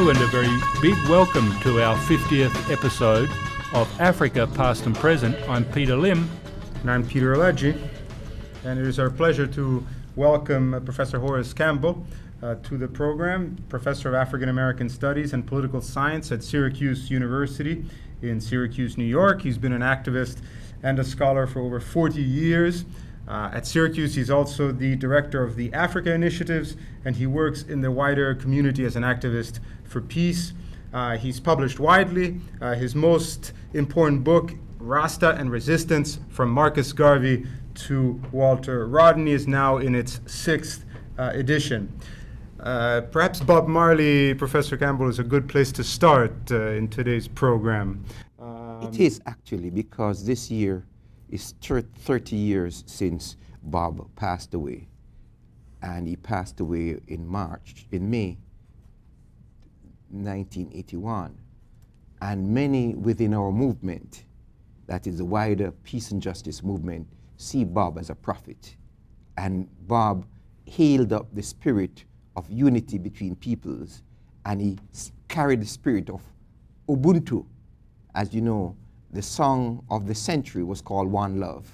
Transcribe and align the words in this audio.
And 0.00 0.18
a 0.18 0.26
very 0.28 0.48
big 0.80 0.96
welcome 1.10 1.60
to 1.60 1.82
our 1.82 1.94
50th 1.94 2.72
episode 2.72 3.28
of 3.74 4.00
Africa 4.00 4.46
Past 4.46 4.86
and 4.86 4.96
Present. 4.96 5.36
I'm 5.46 5.62
Peter 5.66 5.94
Limb. 5.94 6.28
And 6.80 6.90
I'm 6.90 7.06
Peter 7.06 7.36
Alegi. 7.36 7.78
And 8.64 8.80
it 8.80 8.86
is 8.86 8.98
our 8.98 9.10
pleasure 9.10 9.46
to 9.48 9.86
welcome 10.16 10.72
uh, 10.72 10.80
Professor 10.80 11.20
Horace 11.20 11.52
Campbell 11.52 12.02
uh, 12.42 12.54
to 12.62 12.78
the 12.78 12.88
program, 12.88 13.62
Professor 13.68 14.08
of 14.08 14.14
African 14.14 14.48
American 14.48 14.88
Studies 14.88 15.34
and 15.34 15.46
Political 15.46 15.82
Science 15.82 16.32
at 16.32 16.42
Syracuse 16.42 17.10
University 17.10 17.84
in 18.22 18.40
Syracuse, 18.40 18.96
New 18.96 19.04
York. 19.04 19.42
He's 19.42 19.58
been 19.58 19.74
an 19.74 19.82
activist 19.82 20.38
and 20.82 20.98
a 20.98 21.04
scholar 21.04 21.46
for 21.46 21.60
over 21.60 21.78
40 21.78 22.22
years. 22.22 22.86
Uh, 23.28 23.50
at 23.52 23.66
Syracuse, 23.66 24.14
he's 24.14 24.30
also 24.30 24.72
the 24.72 24.96
director 24.96 25.42
of 25.42 25.54
the 25.56 25.72
Africa 25.72 26.12
Initiatives, 26.12 26.76
and 27.04 27.14
he 27.14 27.26
works 27.26 27.62
in 27.62 27.80
the 27.80 27.90
wider 27.90 28.34
community 28.34 28.84
as 28.84 28.96
an 28.96 29.02
activist 29.02 29.60
for 29.84 30.00
peace. 30.00 30.52
Uh, 30.92 31.16
he's 31.16 31.38
published 31.38 31.78
widely. 31.78 32.40
Uh, 32.60 32.74
his 32.74 32.94
most 32.94 33.52
important 33.74 34.24
book, 34.24 34.52
Rasta 34.78 35.36
and 35.36 35.50
Resistance, 35.50 36.18
from 36.28 36.50
Marcus 36.50 36.92
Garvey 36.92 37.46
to 37.74 38.20
Walter 38.32 38.86
Rodney, 38.88 39.30
is 39.32 39.46
now 39.46 39.78
in 39.78 39.94
its 39.94 40.20
sixth 40.26 40.84
uh, 41.18 41.30
edition. 41.34 41.92
Uh, 42.58 43.02
perhaps 43.12 43.40
Bob 43.40 43.68
Marley, 43.68 44.34
Professor 44.34 44.76
Campbell, 44.76 45.08
is 45.08 45.18
a 45.18 45.24
good 45.24 45.48
place 45.48 45.72
to 45.72 45.84
start 45.84 46.32
uh, 46.50 46.70
in 46.72 46.88
today's 46.88 47.28
program. 47.28 48.04
Um, 48.38 48.82
it 48.82 48.98
is 48.98 49.20
actually 49.26 49.70
because 49.70 50.24
this 50.26 50.50
year 50.50 50.84
it's 51.30 51.52
30 51.52 52.36
years 52.36 52.82
since 52.86 53.36
Bob 53.62 54.08
passed 54.16 54.54
away. 54.54 54.88
And 55.82 56.06
he 56.06 56.16
passed 56.16 56.60
away 56.60 56.98
in 57.08 57.26
March, 57.26 57.86
in 57.90 58.10
May 58.10 58.36
1981. 60.10 61.38
And 62.20 62.48
many 62.48 62.94
within 62.94 63.32
our 63.32 63.50
movement, 63.50 64.24
that 64.86 65.06
is 65.06 65.18
the 65.18 65.24
wider 65.24 65.70
peace 65.84 66.10
and 66.10 66.20
justice 66.20 66.62
movement, 66.62 67.06
see 67.36 67.64
Bob 67.64 67.98
as 67.98 68.10
a 68.10 68.14
prophet. 68.14 68.76
And 69.38 69.68
Bob 69.86 70.26
hailed 70.66 71.12
up 71.12 71.34
the 71.34 71.42
spirit 71.42 72.04
of 72.36 72.50
unity 72.50 72.98
between 72.98 73.36
peoples, 73.36 74.02
and 74.44 74.60
he 74.60 74.78
carried 75.28 75.62
the 75.62 75.66
spirit 75.66 76.10
of 76.10 76.22
Ubuntu. 76.88 77.46
As 78.14 78.34
you 78.34 78.40
know, 78.40 78.76
the 79.12 79.22
song 79.22 79.84
of 79.90 80.06
the 80.06 80.14
century 80.14 80.62
was 80.62 80.80
called 80.80 81.08
One 81.08 81.40
Love. 81.40 81.68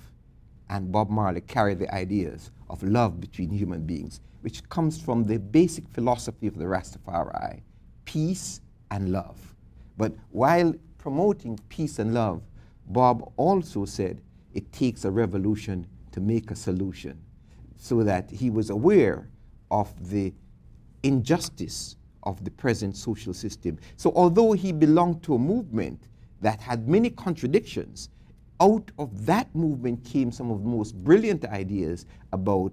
And 0.68 0.90
Bob 0.90 1.10
Marley 1.10 1.42
carried 1.42 1.78
the 1.78 1.94
ideas 1.94 2.50
of 2.68 2.82
love 2.82 3.20
between 3.20 3.50
human 3.50 3.82
beings, 3.82 4.20
which 4.40 4.66
comes 4.68 5.00
from 5.00 5.24
the 5.24 5.38
basic 5.38 5.88
philosophy 5.88 6.46
of 6.46 6.56
the 6.56 6.64
Rastafari 6.64 7.62
peace 8.04 8.60
and 8.90 9.12
love. 9.12 9.54
But 9.98 10.14
while 10.30 10.74
promoting 10.98 11.58
peace 11.68 11.98
and 11.98 12.14
love, 12.14 12.42
Bob 12.88 13.32
also 13.36 13.84
said 13.84 14.22
it 14.54 14.72
takes 14.72 15.04
a 15.04 15.10
revolution 15.10 15.86
to 16.12 16.20
make 16.20 16.50
a 16.50 16.56
solution, 16.56 17.20
so 17.76 18.02
that 18.02 18.30
he 18.30 18.48
was 18.48 18.70
aware 18.70 19.28
of 19.70 20.10
the 20.10 20.32
injustice 21.02 21.96
of 22.22 22.42
the 22.44 22.50
present 22.50 22.96
social 22.96 23.34
system. 23.34 23.78
So, 23.96 24.12
although 24.16 24.52
he 24.52 24.72
belonged 24.72 25.22
to 25.24 25.34
a 25.34 25.38
movement 25.38 26.00
that 26.40 26.60
had 26.60 26.88
many 26.88 27.10
contradictions. 27.10 28.10
Out 28.60 28.90
of 28.98 29.26
that 29.26 29.54
movement 29.54 30.04
came 30.04 30.32
some 30.32 30.50
of 30.50 30.62
the 30.62 30.68
most 30.68 30.94
brilliant 31.04 31.44
ideas 31.44 32.06
about 32.32 32.72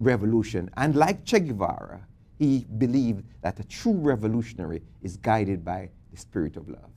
revolution. 0.00 0.70
And 0.76 0.94
like 0.94 1.24
Che 1.24 1.40
Guevara, 1.40 2.06
he 2.38 2.66
believed 2.78 3.24
that 3.42 3.58
a 3.60 3.64
true 3.64 3.94
revolutionary 3.94 4.82
is 5.02 5.16
guided 5.16 5.64
by 5.64 5.90
the 6.12 6.18
spirit 6.18 6.56
of 6.56 6.68
love. 6.68 6.90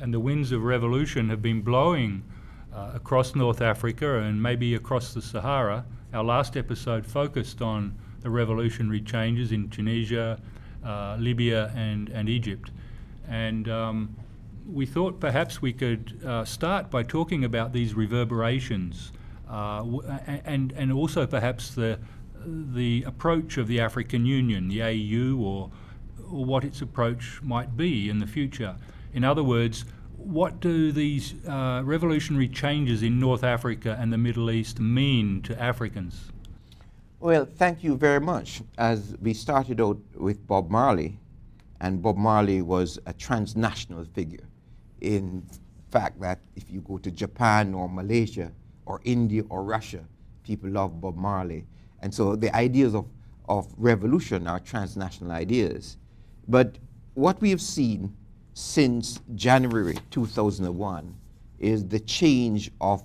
And 0.00 0.12
the 0.12 0.20
winds 0.20 0.52
of 0.52 0.62
revolution 0.62 1.28
have 1.30 1.42
been 1.42 1.62
blowing 1.62 2.22
uh, 2.74 2.92
across 2.94 3.34
North 3.34 3.60
Africa 3.60 4.20
and 4.20 4.42
maybe 4.42 4.74
across 4.74 5.14
the 5.14 5.22
Sahara. 5.22 5.84
Our 6.12 6.24
last 6.24 6.56
episode 6.56 7.06
focused 7.06 7.62
on 7.62 7.96
the 8.20 8.30
revolutionary 8.30 9.00
changes 9.00 9.52
in 9.52 9.68
Tunisia, 9.68 10.40
uh, 10.84 11.16
Libya, 11.18 11.72
and, 11.76 12.08
and 12.08 12.28
Egypt. 12.28 12.70
And 13.28 13.68
um, 13.68 14.16
we 14.66 14.86
thought 14.86 15.20
perhaps 15.20 15.60
we 15.60 15.72
could 15.72 16.20
uh, 16.24 16.44
start 16.44 16.90
by 16.90 17.02
talking 17.02 17.44
about 17.44 17.72
these 17.72 17.94
reverberations 17.94 19.12
uh, 19.48 19.84
and, 20.44 20.72
and 20.72 20.92
also 20.92 21.26
perhaps 21.26 21.74
the, 21.74 21.98
the 22.44 23.02
approach 23.06 23.58
of 23.58 23.66
the 23.66 23.80
African 23.80 24.24
Union, 24.24 24.68
the 24.68 24.82
AU, 24.82 25.36
or, 25.36 25.70
or 26.30 26.44
what 26.44 26.64
its 26.64 26.80
approach 26.80 27.40
might 27.42 27.76
be 27.76 28.08
in 28.08 28.18
the 28.18 28.26
future. 28.26 28.76
In 29.12 29.24
other 29.24 29.42
words, 29.42 29.84
what 30.16 30.60
do 30.60 30.92
these 30.92 31.34
uh, 31.46 31.82
revolutionary 31.84 32.48
changes 32.48 33.02
in 33.02 33.18
North 33.18 33.44
Africa 33.44 33.96
and 34.00 34.12
the 34.12 34.18
Middle 34.18 34.50
East 34.50 34.80
mean 34.80 35.42
to 35.42 35.60
Africans? 35.60 36.30
Well, 37.20 37.44
thank 37.44 37.84
you 37.84 37.96
very 37.96 38.20
much. 38.20 38.62
As 38.78 39.14
we 39.20 39.34
started 39.34 39.80
out 39.80 39.98
with 40.14 40.46
Bob 40.46 40.70
Marley, 40.70 41.18
and 41.80 42.00
Bob 42.00 42.16
Marley 42.16 42.62
was 42.62 42.98
a 43.06 43.12
transnational 43.12 44.04
figure 44.04 44.44
in 45.02 45.44
fact 45.90 46.20
that 46.20 46.38
if 46.56 46.70
you 46.70 46.80
go 46.80 46.96
to 46.96 47.10
Japan 47.10 47.74
or 47.74 47.88
Malaysia 47.88 48.50
or 48.86 49.00
India 49.04 49.42
or 49.50 49.62
Russia, 49.64 50.04
people 50.44 50.70
love 50.70 51.00
Bob 51.00 51.16
Marley. 51.16 51.66
And 52.00 52.14
so 52.14 52.34
the 52.36 52.54
ideas 52.56 52.94
of, 52.94 53.06
of 53.48 53.66
revolution 53.76 54.46
are 54.46 54.60
transnational 54.60 55.32
ideas. 55.32 55.98
But 56.48 56.78
what 57.14 57.40
we 57.40 57.50
have 57.50 57.60
seen 57.60 58.16
since 58.54 59.20
January 59.34 59.96
2001 60.10 61.14
is 61.58 61.86
the 61.86 62.00
change 62.00 62.70
of 62.80 63.02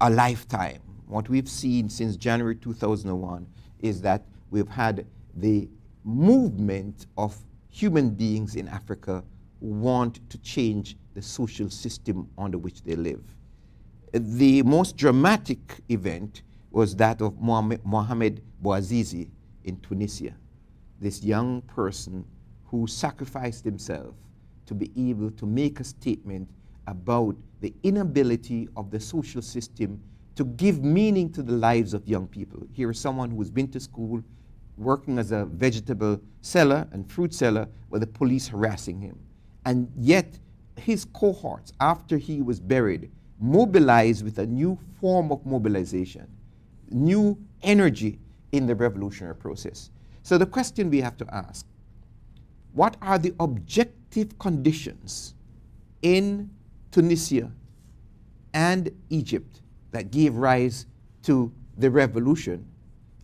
a 0.00 0.10
lifetime. 0.10 0.80
What 1.06 1.28
we've 1.28 1.48
seen 1.48 1.88
since 1.90 2.16
January 2.16 2.56
2001 2.56 3.46
is 3.80 4.00
that 4.02 4.24
we've 4.50 4.68
had 4.68 5.06
the 5.34 5.68
movement 6.04 7.06
of 7.18 7.36
human 7.68 8.10
beings 8.10 8.56
in 8.56 8.68
Africa 8.68 9.22
want 9.60 10.28
to 10.30 10.38
change 10.38 10.96
the 11.14 11.22
social 11.22 11.70
system 11.70 12.28
under 12.38 12.58
which 12.58 12.82
they 12.82 12.96
live. 12.96 13.22
The 14.12 14.62
most 14.62 14.96
dramatic 14.96 15.80
event 15.88 16.42
was 16.70 16.96
that 16.96 17.20
of 17.20 17.40
Mohamed 17.40 18.42
Bouazizi 18.62 19.28
in 19.64 19.76
Tunisia, 19.80 20.34
this 21.00 21.22
young 21.22 21.62
person 21.62 22.24
who 22.66 22.86
sacrificed 22.86 23.64
himself 23.64 24.14
to 24.66 24.74
be 24.74 24.90
able 24.96 25.30
to 25.32 25.46
make 25.46 25.80
a 25.80 25.84
statement 25.84 26.48
about 26.86 27.36
the 27.60 27.74
inability 27.82 28.68
of 28.76 28.90
the 28.90 29.00
social 29.00 29.42
system 29.42 30.00
to 30.36 30.44
give 30.44 30.82
meaning 30.82 31.30
to 31.32 31.42
the 31.42 31.52
lives 31.52 31.92
of 31.92 32.06
young 32.08 32.26
people. 32.26 32.66
Here 32.72 32.90
is 32.90 32.98
someone 32.98 33.30
who's 33.30 33.50
been 33.50 33.68
to 33.72 33.80
school, 33.80 34.22
working 34.78 35.18
as 35.18 35.32
a 35.32 35.44
vegetable 35.44 36.20
seller 36.40 36.88
and 36.92 37.10
fruit 37.10 37.34
seller, 37.34 37.68
with 37.90 38.00
the 38.00 38.06
police 38.06 38.48
harassing 38.48 39.00
him. 39.00 39.18
And 39.66 39.90
yet, 39.98 40.38
his 40.80 41.04
cohorts, 41.04 41.72
after 41.80 42.16
he 42.16 42.42
was 42.42 42.60
buried, 42.60 43.10
mobilized 43.38 44.24
with 44.24 44.38
a 44.38 44.46
new 44.46 44.78
form 45.00 45.32
of 45.32 45.44
mobilization, 45.46 46.26
new 46.90 47.38
energy 47.62 48.18
in 48.52 48.66
the 48.66 48.74
revolutionary 48.74 49.34
process. 49.34 49.90
So 50.22 50.36
the 50.38 50.46
question 50.46 50.90
we 50.90 51.00
have 51.00 51.16
to 51.18 51.34
ask 51.34 51.66
what 52.72 52.96
are 53.02 53.18
the 53.18 53.34
objective 53.40 54.38
conditions 54.38 55.34
in 56.02 56.48
Tunisia 56.92 57.50
and 58.54 58.90
Egypt 59.08 59.62
that 59.90 60.10
gave 60.10 60.36
rise 60.36 60.86
to 61.24 61.52
the 61.78 61.90
revolution? 61.90 62.64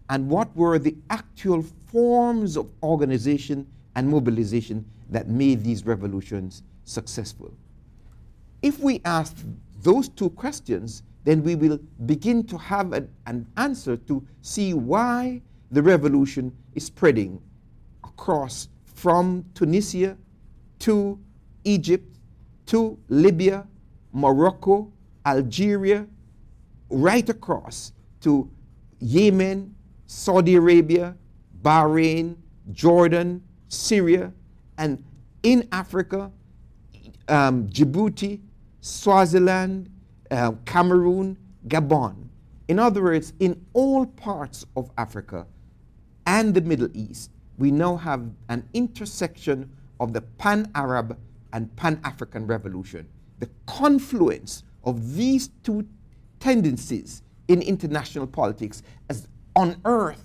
And 0.08 0.29
what 0.29 0.55
were 0.56 0.79
the 0.79 0.97
actual 1.11 1.62
forms 1.62 2.56
of 2.56 2.70
organization 2.82 3.67
and 3.94 4.08
mobilization 4.08 4.85
that 5.11 5.29
made 5.29 5.62
these 5.62 5.87
revolutions 5.87 6.62
successful? 6.87 7.53
If 8.62 8.81
we 8.81 9.03
ask 9.05 9.37
those 9.83 10.09
two 10.09 10.31
questions, 10.31 11.03
then 11.25 11.43
we 11.43 11.55
will 11.55 11.79
begin 12.06 12.44
to 12.44 12.56
have 12.56 12.93
an, 12.94 13.11
an 13.27 13.47
answer 13.56 13.97
to 13.97 14.27
see 14.41 14.73
why 14.73 15.43
the 15.71 15.83
revolution 15.83 16.56
is 16.75 16.87
spreading 16.87 17.43
across 18.03 18.69
from 18.85 19.44
Tunisia 19.55 20.17
to 20.79 21.19
Egypt 21.65 22.17
to 22.67 22.99
Libya, 23.09 23.67
Morocco, 24.12 24.91
Algeria, 25.25 26.06
right 26.89 27.29
across 27.29 27.93
to 28.21 28.50
Yemen, 29.00 29.75
Saudi 30.06 30.55
Arabia, 30.56 31.17
Bahrain, 31.62 32.37
Jordan, 32.73 33.43
Syria, 33.69 34.32
and 34.79 35.03
in 35.43 35.69
Africa, 35.73 36.31
um, 37.28 37.69
Djibouti, 37.69 38.40
Swaziland, 38.81 39.90
uh, 40.31 40.52
Cameroon, 40.64 41.37
Gabon. 41.69 42.28
In 42.69 42.78
other 42.78 43.02
words, 43.02 43.32
in 43.38 43.64
all 43.73 44.06
parts 44.06 44.67
of 44.76 44.90
Africa 44.99 45.46
and 46.26 46.55
the 46.55 46.61
Middle 46.61 46.88
East, 46.94 47.31
we 47.58 47.70
now 47.70 47.96
have 47.96 48.28
an 48.49 48.69
intersection 48.75 49.70
of 50.00 50.12
the 50.12 50.20
pan 50.20 50.70
Arab 50.75 51.19
and 51.52 51.75
pan 51.76 52.00
African 52.05 52.46
revolution, 52.46 53.08
the 53.38 53.49
confluence 53.67 54.62
of 54.84 55.14
these 55.14 55.49
two 55.62 55.87
tendencies 56.40 57.22
in 57.49 57.62
international 57.62 58.26
politics 58.26 58.82
has 59.08 59.29
unearthed 59.55 60.22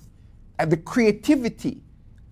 the 0.67 0.77
creativity 0.77 1.81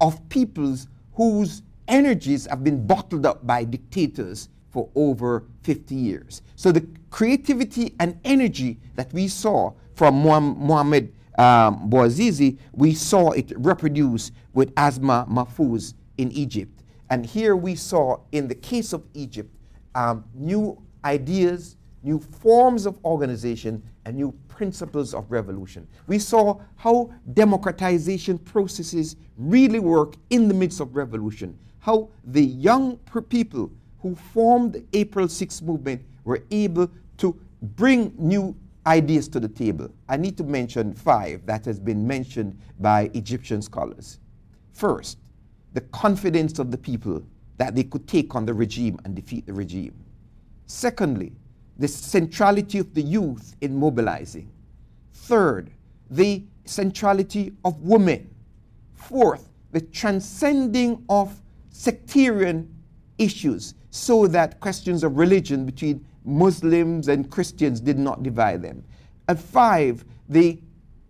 of 0.01 0.27
peoples 0.29 0.87
whose 1.13 1.63
energies 1.87 2.45
have 2.45 2.63
been 2.63 2.85
bottled 2.85 3.25
up 3.25 3.45
by 3.45 3.63
dictators 3.63 4.49
for 4.69 4.89
over 4.95 5.45
50 5.63 5.95
years. 5.95 6.41
So 6.55 6.71
the 6.71 6.87
creativity 7.09 7.95
and 7.99 8.19
energy 8.23 8.79
that 8.95 9.11
we 9.13 9.27
saw 9.27 9.73
from 9.95 10.15
Mohamed 10.21 11.13
um, 11.37 11.89
Bouazizi, 11.89 12.57
we 12.73 12.93
saw 12.93 13.31
it 13.31 13.51
reproduced 13.55 14.33
with 14.53 14.71
Asma 14.77 15.25
Mahfouz 15.29 15.93
in 16.17 16.31
Egypt. 16.31 16.83
And 17.09 17.25
here 17.25 17.55
we 17.55 17.75
saw, 17.75 18.19
in 18.31 18.47
the 18.47 18.55
case 18.55 18.93
of 18.93 19.03
Egypt, 19.13 19.49
um, 19.95 20.23
new 20.35 20.81
ideas, 21.03 21.77
new 22.03 22.19
forms 22.19 22.85
of 22.85 22.97
organization, 23.03 23.81
and 24.05 24.15
new 24.15 24.33
principles 24.47 25.13
of 25.13 25.31
revolution. 25.31 25.87
We 26.07 26.19
saw 26.19 26.59
how 26.75 27.11
democratization 27.33 28.37
processes 28.37 29.15
really 29.37 29.79
work 29.79 30.15
in 30.29 30.47
the 30.47 30.53
midst 30.53 30.79
of 30.79 30.95
revolution, 30.95 31.57
how 31.79 32.09
the 32.25 32.43
young 32.43 32.97
people 33.29 33.71
who 34.01 34.15
formed 34.15 34.73
the 34.73 34.83
April 34.93 35.27
6 35.27 35.61
movement 35.61 36.01
were 36.23 36.43
able 36.51 36.89
to 37.17 37.39
bring 37.61 38.13
new 38.17 38.55
ideas 38.85 39.27
to 39.29 39.39
the 39.39 39.47
table. 39.47 39.89
I 40.07 40.17
need 40.17 40.37
to 40.37 40.43
mention 40.43 40.93
five 40.93 41.45
that 41.45 41.65
has 41.65 41.79
been 41.79 42.07
mentioned 42.07 42.57
by 42.79 43.11
Egyptian 43.13 43.61
scholars. 43.61 44.19
First, 44.73 45.17
the 45.73 45.81
confidence 45.81 46.59
of 46.59 46.71
the 46.71 46.77
people 46.77 47.23
that 47.57 47.75
they 47.75 47.83
could 47.83 48.07
take 48.07 48.35
on 48.35 48.45
the 48.45 48.53
regime 48.53 48.97
and 49.03 49.15
defeat 49.15 49.45
the 49.45 49.53
regime. 49.53 49.93
Secondly, 50.65 51.33
the 51.77 51.87
centrality 51.87 52.79
of 52.79 52.93
the 52.93 53.01
youth 53.01 53.55
in 53.61 53.77
mobilizing. 53.77 54.49
Third, 55.13 55.69
the 56.09 56.43
centrality 56.65 57.53
of 57.65 57.81
women. 57.81 58.29
Fourth, 58.93 59.49
the 59.71 59.81
transcending 59.81 61.03
of 61.09 61.41
sectarian 61.71 62.73
issues 63.17 63.75
so 63.91 64.27
that 64.27 64.59
questions 64.59 65.03
of 65.03 65.17
religion 65.17 65.65
between 65.65 66.05
Muslims 66.23 67.07
and 67.07 67.29
Christians 67.29 67.79
did 67.79 67.97
not 67.97 68.23
divide 68.23 68.61
them. 68.61 68.83
And 69.27 69.39
five, 69.39 70.05
the 70.27 70.59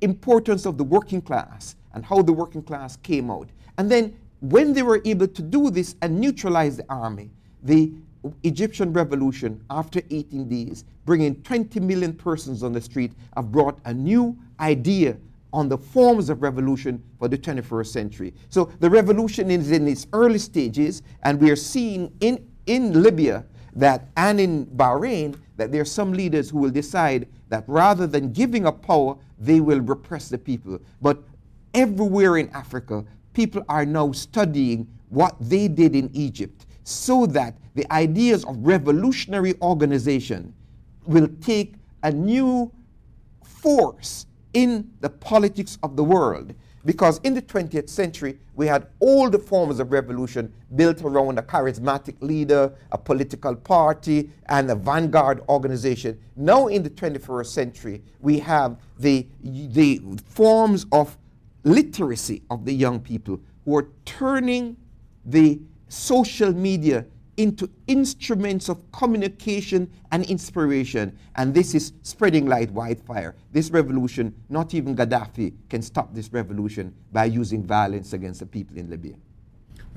importance 0.01 0.65
of 0.65 0.77
the 0.77 0.83
working 0.83 1.21
class 1.21 1.75
and 1.93 2.05
how 2.05 2.21
the 2.21 2.33
working 2.33 2.63
class 2.63 2.95
came 2.97 3.29
out. 3.29 3.49
And 3.77 3.91
then 3.91 4.17
when 4.41 4.73
they 4.73 4.83
were 4.83 5.01
able 5.05 5.27
to 5.27 5.41
do 5.41 5.69
this 5.69 5.95
and 6.01 6.19
neutralize 6.19 6.77
the 6.77 6.85
army, 6.89 7.31
the 7.63 7.91
Egyptian 8.43 8.93
revolution, 8.93 9.63
after 9.69 10.01
18 10.09 10.47
days, 10.47 10.83
bringing 11.05 11.41
20 11.43 11.79
million 11.79 12.13
persons 12.13 12.63
on 12.63 12.73
the 12.73 12.81
street, 12.81 13.13
have 13.35 13.51
brought 13.51 13.79
a 13.85 13.93
new 13.93 14.37
idea 14.59 15.17
on 15.51 15.67
the 15.67 15.77
forms 15.77 16.29
of 16.29 16.41
revolution 16.41 17.01
for 17.17 17.27
the 17.27 17.37
21st 17.37 17.87
century. 17.87 18.33
So 18.49 18.71
the 18.79 18.89
revolution 18.89 19.49
is 19.49 19.71
in 19.71 19.87
its 19.87 20.05
early 20.13 20.37
stages, 20.37 21.01
and 21.23 21.39
we 21.41 21.49
are 21.49 21.55
seeing 21.55 22.13
in, 22.19 22.47
in 22.69 23.01
Libya 23.01 23.45
that 23.75 24.07
and 24.15 24.39
in 24.39 24.67
Bahrain 24.67 25.35
that 25.57 25.71
there 25.71 25.81
are 25.81 25.85
some 25.85 26.13
leaders 26.13 26.49
who 26.49 26.59
will 26.59 26.69
decide 26.69 27.27
that 27.49 27.63
rather 27.67 28.05
than 28.05 28.31
giving 28.31 28.65
up 28.67 28.81
power, 28.85 29.17
they 29.39 29.59
will 29.59 29.81
repress 29.81 30.29
the 30.29 30.37
people. 30.37 30.79
But 31.01 31.21
everywhere 31.73 32.37
in 32.37 32.49
Africa, 32.49 33.03
people 33.33 33.63
are 33.67 33.85
now 33.85 34.11
studying 34.11 34.87
what 35.09 35.35
they 35.39 35.67
did 35.67 35.95
in 35.95 36.11
Egypt 36.13 36.67
so 36.83 37.25
that 37.25 37.57
the 37.73 37.91
ideas 37.91 38.45
of 38.45 38.55
revolutionary 38.59 39.55
organization 39.61 40.53
will 41.05 41.29
take 41.41 41.73
a 42.03 42.11
new 42.11 42.71
force 43.43 44.27
in 44.53 44.91
the 45.01 45.09
politics 45.09 45.77
of 45.81 45.95
the 45.95 46.03
world 46.03 46.53
because 46.85 47.19
in 47.23 47.33
the 47.33 47.41
20th 47.41 47.89
century, 47.89 48.39
we 48.55 48.67
had 48.67 48.87
all 48.99 49.29
the 49.29 49.39
forms 49.39 49.79
of 49.79 49.91
revolution 49.91 50.53
built 50.75 51.01
around 51.01 51.37
a 51.37 51.41
charismatic 51.41 52.15
leader, 52.21 52.71
a 52.91 52.97
political 52.97 53.55
party, 53.55 54.29
and 54.47 54.69
a 54.71 54.75
vanguard 54.75 55.41
organization. 55.49 56.19
Now, 56.35 56.67
in 56.67 56.83
the 56.83 56.89
21st 56.89 57.47
century, 57.47 58.03
we 58.19 58.39
have 58.39 58.77
the, 58.97 59.27
the 59.43 60.01
forms 60.25 60.85
of 60.91 61.17
literacy 61.63 62.41
of 62.49 62.65
the 62.65 62.73
young 62.73 62.99
people 62.99 63.39
who 63.65 63.77
are 63.77 63.87
turning 64.05 64.77
the 65.25 65.59
social 65.89 66.53
media 66.53 67.05
into 67.39 67.69
instruments 67.87 68.67
of 68.67 68.91
communication 68.91 69.89
and 70.11 70.25
inspiration. 70.25 71.17
And 71.37 71.53
this 71.53 71.73
is 71.73 71.93
spreading 72.03 72.47
like 72.47 72.69
wildfire. 72.73 73.33
This 73.53 73.71
revolution, 73.71 74.35
not 74.49 74.73
even 74.73 74.93
Gaddafi 74.93 75.53
can 75.69 75.81
stop 75.81 76.13
this 76.13 76.33
revolution 76.33 76.93
by 77.13 77.25
using 77.25 77.63
violence 77.63 78.11
against 78.11 78.41
the 78.41 78.45
people 78.45 78.77
in 78.77 78.89
Libya. 78.89 79.13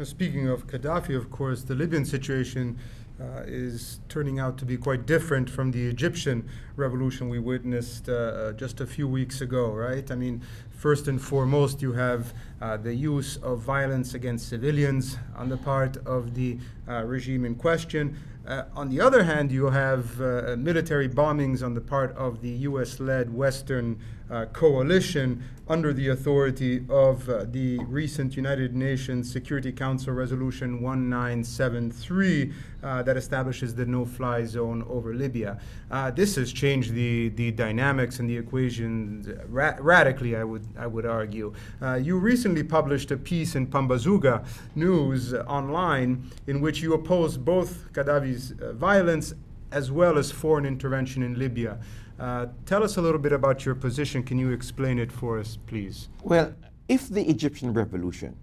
Speaking 0.04 0.48
of 0.48 0.68
Gaddafi, 0.68 1.16
of 1.16 1.30
course, 1.32 1.64
the 1.64 1.74
Libyan 1.74 2.04
situation 2.04 2.78
uh, 3.22 3.42
is 3.46 4.00
turning 4.08 4.38
out 4.38 4.58
to 4.58 4.64
be 4.64 4.76
quite 4.76 5.06
different 5.06 5.48
from 5.48 5.70
the 5.70 5.86
Egyptian 5.86 6.48
revolution 6.76 7.28
we 7.28 7.38
witnessed 7.38 8.08
uh, 8.08 8.12
uh, 8.12 8.52
just 8.52 8.80
a 8.80 8.86
few 8.86 9.06
weeks 9.06 9.40
ago, 9.40 9.70
right? 9.70 10.10
I 10.10 10.14
mean, 10.14 10.42
first 10.70 11.06
and 11.08 11.20
foremost, 11.20 11.82
you 11.82 11.92
have 11.92 12.34
uh, 12.60 12.76
the 12.76 12.94
use 12.94 13.36
of 13.36 13.60
violence 13.60 14.14
against 14.14 14.48
civilians 14.48 15.18
on 15.36 15.48
the 15.48 15.56
part 15.56 15.96
of 16.06 16.34
the 16.34 16.58
uh, 16.88 17.04
regime 17.04 17.44
in 17.44 17.54
question. 17.54 18.18
Uh, 18.46 18.64
on 18.74 18.88
the 18.88 19.00
other 19.00 19.22
hand, 19.22 19.52
you 19.52 19.66
have 19.70 20.18
military 20.58 21.08
bombings 21.08 21.64
on 21.64 21.74
the 21.74 21.80
part 21.80 22.16
of 22.16 22.42
the 22.42 22.50
US 22.68 22.98
led 22.98 23.32
Western 23.32 24.00
uh, 24.32 24.46
coalition 24.46 25.44
under 25.68 25.92
the 25.92 26.08
authority 26.08 26.84
of 26.88 27.28
uh, 27.28 27.44
the 27.50 27.78
recent 27.84 28.36
United 28.36 28.74
Nations 28.74 29.30
Security 29.30 29.70
Council 29.70 30.12
Resolution 30.12 30.82
1973 30.82 32.52
uh, 32.82 33.02
that 33.02 33.16
establishes 33.16 33.74
the 33.74 33.84
no 33.86 34.04
fly 34.04 34.44
zone 34.44 34.84
over 34.88 35.14
Libya. 35.14 35.60
Uh, 35.90 36.10
this 36.10 36.36
has 36.36 36.52
changed 36.52 36.94
the, 36.94 37.28
the 37.30 37.50
dynamics 37.52 38.18
and 38.18 38.28
the 38.28 38.36
equations 38.36 39.28
ra- 39.48 39.76
radically, 39.78 40.34
I 40.34 40.44
would, 40.44 40.66
I 40.78 40.86
would 40.86 41.06
argue. 41.06 41.52
you 42.00 42.18
recently 42.18 42.62
published 42.62 43.10
a 43.10 43.16
piece 43.16 43.54
in 43.54 43.66
Pambazuka 43.66 44.44
News 44.74 45.34
online 45.34 46.30
in 46.46 46.60
which 46.60 46.80
you 46.80 46.94
opposed 46.94 47.44
both 47.44 47.92
Gaddafi 47.92 48.60
uh, 48.60 48.72
violence 48.72 49.34
as 49.72 49.90
well 49.90 50.18
as 50.18 50.30
foreign 50.30 50.66
intervention 50.66 51.22
in 51.22 51.38
Libya. 51.38 51.78
Uh, 52.22 52.46
tell 52.66 52.84
us 52.84 52.98
a 52.98 53.02
little 53.02 53.18
bit 53.18 53.32
about 53.32 53.64
your 53.64 53.74
position. 53.74 54.22
Can 54.22 54.38
you 54.38 54.52
explain 54.52 55.00
it 55.00 55.10
for 55.10 55.40
us, 55.40 55.58
please? 55.66 56.08
Well, 56.22 56.54
if 56.88 57.08
the 57.08 57.28
Egyptian 57.28 57.74
revolution 57.74 58.36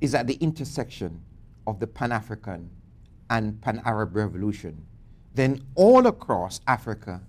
is 0.00 0.14
at 0.14 0.26
the 0.26 0.36
intersection 0.36 1.20
of 1.66 1.80
the 1.80 1.86
Pan 1.86 2.12
African 2.12 2.70
and 3.28 3.60
Pan 3.60 3.82
Arab 3.84 4.16
revolution, 4.16 4.86
then 5.34 5.62
all 5.74 6.06
across 6.06 6.62
Africa 6.66 7.20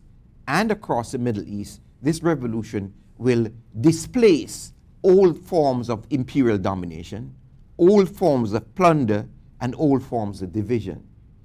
and 0.48 0.72
across 0.72 1.12
the 1.12 1.18
Middle 1.18 1.44
East, 1.46 1.82
this 2.02 2.24
revolution 2.24 2.94
will 3.18 3.48
displace 3.82 4.72
old 5.04 5.38
forms 5.38 5.90
of 5.90 6.08
imperial 6.10 6.58
domination, 6.58 7.36
old 7.78 8.10
forms 8.10 8.54
of 8.54 8.74
plunder, 8.76 9.28
and 9.60 9.76
old 9.78 10.04
forms 10.04 10.42
of 10.42 10.54
division. 10.54 11.04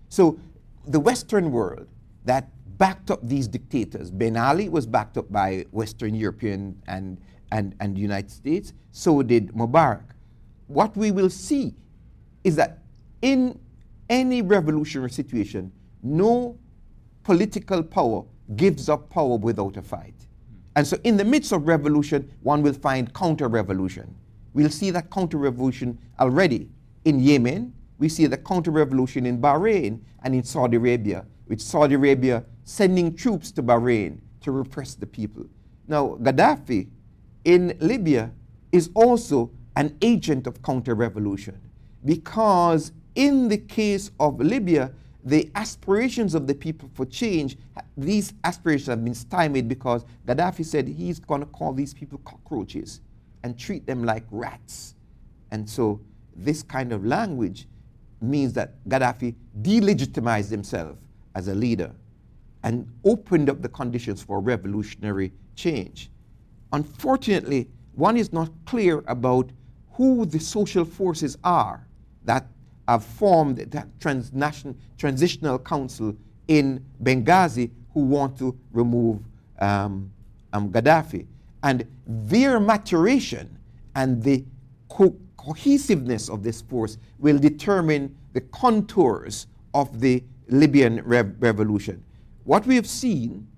So 0.08 0.38
the 0.86 1.00
Western 1.00 1.50
world 1.50 1.88
that 2.24 2.48
backed 2.78 3.10
up 3.10 3.20
these 3.22 3.48
dictators, 3.48 4.10
Ben 4.10 4.36
Ali 4.36 4.68
was 4.68 4.86
backed 4.86 5.16
up 5.16 5.30
by 5.30 5.66
Western 5.70 6.14
European 6.14 6.80
and, 6.86 7.18
and, 7.52 7.74
and 7.80 7.98
United 7.98 8.30
States, 8.30 8.72
so 8.92 9.22
did 9.22 9.52
Mubarak. 9.52 10.04
What 10.66 10.96
we 10.96 11.10
will 11.10 11.30
see 11.30 11.74
is 12.42 12.56
that 12.56 12.78
in 13.22 13.58
any 14.08 14.42
revolutionary 14.42 15.10
situation, 15.10 15.72
no 16.02 16.58
political 17.22 17.82
power 17.82 18.24
gives 18.56 18.88
up 18.88 19.08
power 19.10 19.36
without 19.36 19.76
a 19.76 19.82
fight. 19.82 20.14
And 20.76 20.86
so, 20.86 20.98
in 21.04 21.16
the 21.16 21.24
midst 21.24 21.52
of 21.52 21.68
revolution, 21.68 22.30
one 22.42 22.62
will 22.62 22.72
find 22.72 23.12
counter 23.14 23.48
revolution. 23.48 24.14
We'll 24.52 24.70
see 24.70 24.90
that 24.90 25.10
counter 25.10 25.38
revolution 25.38 25.98
already 26.18 26.68
in 27.04 27.20
Yemen, 27.20 27.72
we 27.98 28.08
see 28.08 28.26
the 28.26 28.36
counter 28.36 28.70
revolution 28.70 29.26
in 29.26 29.40
Bahrain 29.40 30.00
and 30.22 30.34
in 30.34 30.42
Saudi 30.42 30.76
Arabia, 30.76 31.24
with 31.48 31.60
Saudi 31.60 31.94
Arabia 31.94 32.44
sending 32.64 33.14
troops 33.14 33.52
to 33.52 33.62
Bahrain 33.62 34.18
to 34.40 34.50
repress 34.50 34.94
the 34.94 35.06
people. 35.06 35.46
Now, 35.86 36.18
Gaddafi 36.20 36.88
in 37.44 37.76
Libya 37.80 38.32
is 38.72 38.90
also 38.94 39.50
an 39.76 39.96
agent 40.02 40.46
of 40.46 40.62
counter 40.62 40.94
revolution 40.94 41.60
because, 42.04 42.92
in 43.14 43.48
the 43.48 43.58
case 43.58 44.10
of 44.18 44.40
Libya, 44.40 44.92
the 45.24 45.50
aspirations 45.54 46.34
of 46.34 46.46
the 46.46 46.54
people 46.54 46.90
for 46.94 47.06
change, 47.06 47.56
these 47.96 48.34
aspirations 48.44 48.88
have 48.88 49.04
been 49.04 49.14
stymied 49.14 49.68
because 49.68 50.04
Gaddafi 50.26 50.64
said 50.64 50.86
he's 50.88 51.18
going 51.18 51.40
to 51.40 51.46
call 51.46 51.72
these 51.72 51.94
people 51.94 52.18
cockroaches 52.24 53.00
and 53.42 53.58
treat 53.58 53.86
them 53.86 54.04
like 54.04 54.24
rats. 54.30 54.94
And 55.50 55.68
so, 55.68 56.00
this 56.36 56.62
kind 56.62 56.92
of 56.92 57.04
language 57.06 57.68
means 58.20 58.52
that 58.54 58.82
Gaddafi 58.88 59.34
delegitimized 59.62 60.50
himself 60.50 60.96
as 61.34 61.48
a 61.48 61.54
leader 61.54 61.92
and 62.64 62.90
opened 63.04 63.48
up 63.50 63.62
the 63.62 63.68
conditions 63.68 64.22
for 64.22 64.40
revolutionary 64.40 65.30
change. 65.54 66.10
Unfortunately, 66.72 67.68
one 67.94 68.16
is 68.16 68.32
not 68.32 68.50
clear 68.66 69.04
about 69.06 69.50
who 69.92 70.24
the 70.24 70.40
social 70.40 70.84
forces 70.84 71.38
are 71.44 71.86
that 72.24 72.46
have 72.88 73.04
formed 73.04 73.58
that 73.58 73.88
transnational, 74.00 74.74
transitional 74.98 75.58
council 75.58 76.16
in 76.48 76.84
Benghazi 77.02 77.70
who 77.92 78.00
want 78.00 78.36
to 78.38 78.58
remove 78.72 79.20
um, 79.60 80.10
um, 80.52 80.70
Gaddafi. 80.72 81.26
And 81.62 81.86
their 82.06 82.58
maturation 82.58 83.56
and 83.94 84.22
the 84.22 84.44
co 84.88 85.14
cohesiveness 85.36 86.30
of 86.30 86.42
this 86.42 86.62
force 86.62 86.96
will 87.18 87.38
determine 87.38 88.14
the 88.32 88.40
contours 88.40 89.46
of 89.74 90.00
the 90.00 90.22
Libyan 90.48 91.02
rev 91.04 91.34
revolution. 91.38 92.02
What 92.44 92.66
we 92.66 92.76
have 92.76 92.86
seen 92.86 93.48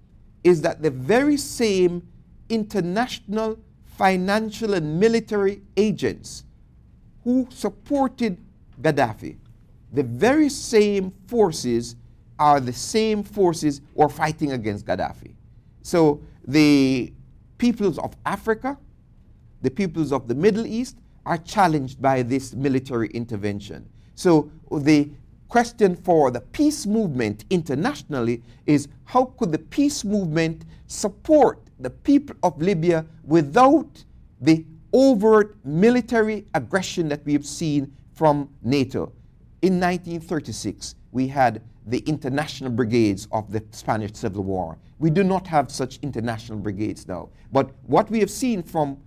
is 0.45 0.63
that 0.63 0.83
the 0.83 0.91
very 0.91 1.37
same 1.37 2.07
international 2.49 3.59
financial 3.85 4.75
and 4.75 5.01
military 5.01 5.63
agents 5.77 6.45
who 7.25 7.49
supported 7.51 8.39
Gaddafi, 8.81 9.37
the 9.93 10.03
very 10.03 10.49
same 10.49 11.13
forces 11.27 11.97
are 12.39 12.61
the 12.61 12.73
same 12.73 13.23
forces 13.23 13.81
who 13.95 14.03
are 14.03 14.09
fighting 14.09 14.53
against 14.53 14.87
Gaddafi. 14.87 15.35
So 15.83 16.21
the 16.47 17.13
peoples 17.59 17.99
of 17.99 18.15
Africa, 18.25 18.79
the 19.63 19.71
peoples 19.71 20.13
of 20.13 20.29
the 20.29 20.35
Middle 20.35 20.67
East 20.67 20.99
are 21.25 21.39
challenged 21.39 22.01
by 22.01 22.23
this 22.23 22.55
military 22.55 23.09
intervention. 23.09 23.89
So 24.15 24.51
the 24.71 25.11
question 25.49 25.95
for 25.95 26.31
the 26.31 26.41
peace 26.41 26.87
movement 26.87 27.45
internationally 27.51 28.43
is 28.67 28.89
how 29.05 29.27
could 29.39 29.53
the 29.53 29.59
peace 29.59 30.05
movement 30.05 30.65
support 30.87 31.61
the 31.79 31.91
people 31.91 32.37
of 32.43 32.61
Libya 32.61 33.07
without 33.25 34.05
the 34.41 34.65
overt 34.93 35.57
military 35.65 36.47
aggression 36.55 37.09
that 37.09 37.25
we 37.25 37.33
have 37.33 37.47
seen 37.47 37.93
from 38.15 38.49
NATO? 38.63 39.13
In 39.63 39.81
1936, 39.81 40.95
we 41.13 41.29
had 41.29 41.63
the 41.87 41.99
international 42.01 42.71
brigades 42.71 43.29
of 43.33 43.53
the 43.53 43.63
Spanish 43.71 44.13
Civil 44.15 44.43
War. 44.43 44.79
We 44.99 45.11
do 45.11 45.23
not 45.23 45.47
have 45.47 45.71
such 45.71 45.99
international 46.03 46.59
brigades 46.59 47.07
now. 47.07 47.29
But 47.53 47.71
what 47.87 48.11
we 48.11 48.21
have 48.21 48.31
seen 48.31 48.63
from, 48.63 48.99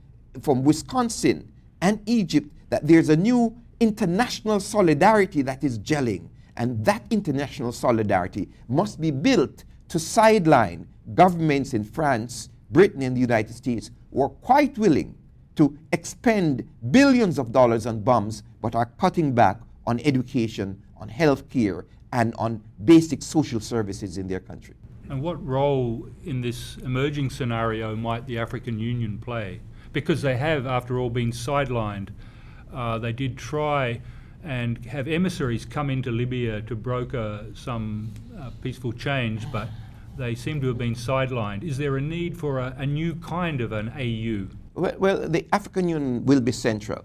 from 0.41 0.63
Wisconsin 0.63 1.51
and 1.81 2.01
Egypt, 2.05 2.49
that 2.69 2.87
there's 2.87 3.09
a 3.09 3.17
new 3.17 3.55
international 3.79 4.59
solidarity 4.59 5.41
that 5.43 5.63
is 5.63 5.79
gelling. 5.79 6.29
And 6.57 6.83
that 6.85 7.05
international 7.09 7.71
solidarity 7.71 8.49
must 8.67 8.99
be 8.99 9.11
built 9.11 9.63
to 9.87 9.99
sideline 9.99 10.87
governments 11.13 11.73
in 11.73 11.83
France, 11.83 12.49
Britain, 12.69 13.01
and 13.01 13.15
the 13.15 13.21
United 13.21 13.55
States 13.55 13.91
who 14.13 14.21
are 14.23 14.29
quite 14.29 14.77
willing 14.77 15.15
to 15.55 15.77
expend 15.91 16.67
billions 16.91 17.39
of 17.39 17.51
dollars 17.51 17.85
on 17.85 18.01
bombs 18.01 18.43
but 18.61 18.75
are 18.75 18.87
cutting 18.99 19.33
back 19.33 19.59
on 19.87 19.99
education, 20.01 20.81
on 20.97 21.09
health 21.09 21.49
care, 21.49 21.85
and 22.11 22.33
on 22.37 22.61
basic 22.85 23.21
social 23.21 23.59
services 23.59 24.17
in 24.17 24.27
their 24.27 24.39
country. 24.39 24.75
And 25.09 25.21
what 25.21 25.43
role 25.45 26.07
in 26.23 26.41
this 26.41 26.77
emerging 26.77 27.31
scenario 27.31 27.95
might 27.95 28.27
the 28.27 28.37
African 28.37 28.79
Union 28.79 29.17
play? 29.17 29.59
Because 29.91 30.21
they 30.21 30.37
have, 30.37 30.67
after 30.67 30.99
all, 30.99 31.09
been 31.09 31.31
sidelined. 31.31 32.09
Uh, 32.73 32.97
they 32.97 33.11
did 33.11 33.37
try 33.37 34.01
and 34.43 34.85
have 34.85 35.07
emissaries 35.07 35.65
come 35.65 35.89
into 35.89 36.11
Libya 36.11 36.61
to 36.61 36.75
broker 36.75 37.45
some 37.53 38.13
uh, 38.39 38.49
peaceful 38.61 38.93
change, 38.93 39.51
but 39.51 39.67
they 40.17 40.35
seem 40.35 40.61
to 40.61 40.67
have 40.67 40.77
been 40.77 40.95
sidelined. 40.95 41.63
Is 41.63 41.77
there 41.77 41.97
a 41.97 42.01
need 42.01 42.37
for 42.37 42.59
a, 42.59 42.75
a 42.77 42.85
new 42.85 43.15
kind 43.15 43.61
of 43.61 43.71
an 43.71 43.89
AU? 43.89 44.53
Well, 44.75 44.95
well, 44.97 45.27
the 45.27 45.45
African 45.51 45.89
Union 45.89 46.25
will 46.25 46.41
be 46.41 46.51
central. 46.51 47.03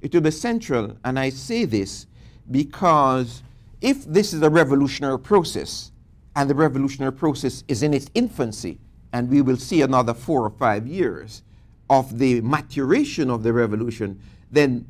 It 0.00 0.14
will 0.14 0.20
be 0.20 0.30
central, 0.30 0.96
and 1.04 1.18
I 1.18 1.30
say 1.30 1.64
this 1.64 2.06
because 2.50 3.42
if 3.80 4.04
this 4.04 4.32
is 4.32 4.42
a 4.42 4.50
revolutionary 4.50 5.18
process, 5.18 5.92
and 6.38 6.48
the 6.48 6.54
revolutionary 6.54 7.12
process 7.12 7.64
is 7.66 7.82
in 7.82 7.92
its 7.92 8.08
infancy, 8.14 8.78
and 9.12 9.28
we 9.28 9.42
will 9.42 9.56
see 9.56 9.82
another 9.82 10.14
four 10.14 10.44
or 10.44 10.50
five 10.50 10.86
years 10.86 11.42
of 11.90 12.18
the 12.18 12.40
maturation 12.42 13.28
of 13.28 13.42
the 13.42 13.52
revolution, 13.52 14.20
then 14.50 14.86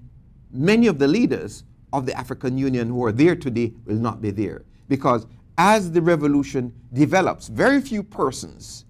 many 0.51 0.87
of 0.87 0.99
the 0.99 1.09
leaders 1.09 1.65
of 1.93 2.07
the 2.07 2.17
African 2.17 2.59
Union 2.59 2.89
who 2.89 3.05
are 3.05 3.13
there 3.13 3.37
today 3.37 3.73
will 3.85 3.97
not 3.97 4.21
be 4.21 4.31
there. 4.31 4.65
Because 4.89 5.27
as 5.57 5.91
the 5.91 6.01
revolution 6.01 6.73
develops, 6.93 7.49
very 7.49 7.81
few 7.81 8.03
persons 8.03 8.85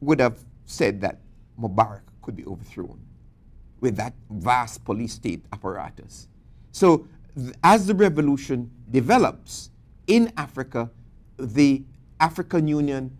would 0.00 0.20
have 0.20 0.38
said 0.66 1.00
that 1.00 1.20
Mubarak 1.60 2.02
could 2.22 2.36
be 2.36 2.44
overthrown 2.46 3.00
with 3.80 3.96
that 3.96 4.14
vast 4.30 4.84
police 4.84 5.14
state 5.14 5.44
apparatus. 5.52 6.28
So 6.72 7.06
as 7.62 7.86
the 7.86 7.94
revolution 7.94 8.70
develops 8.90 9.70
in 10.06 10.32
Africa, 10.36 10.90
the 11.36 11.84
African 12.20 12.66
Union 12.66 13.16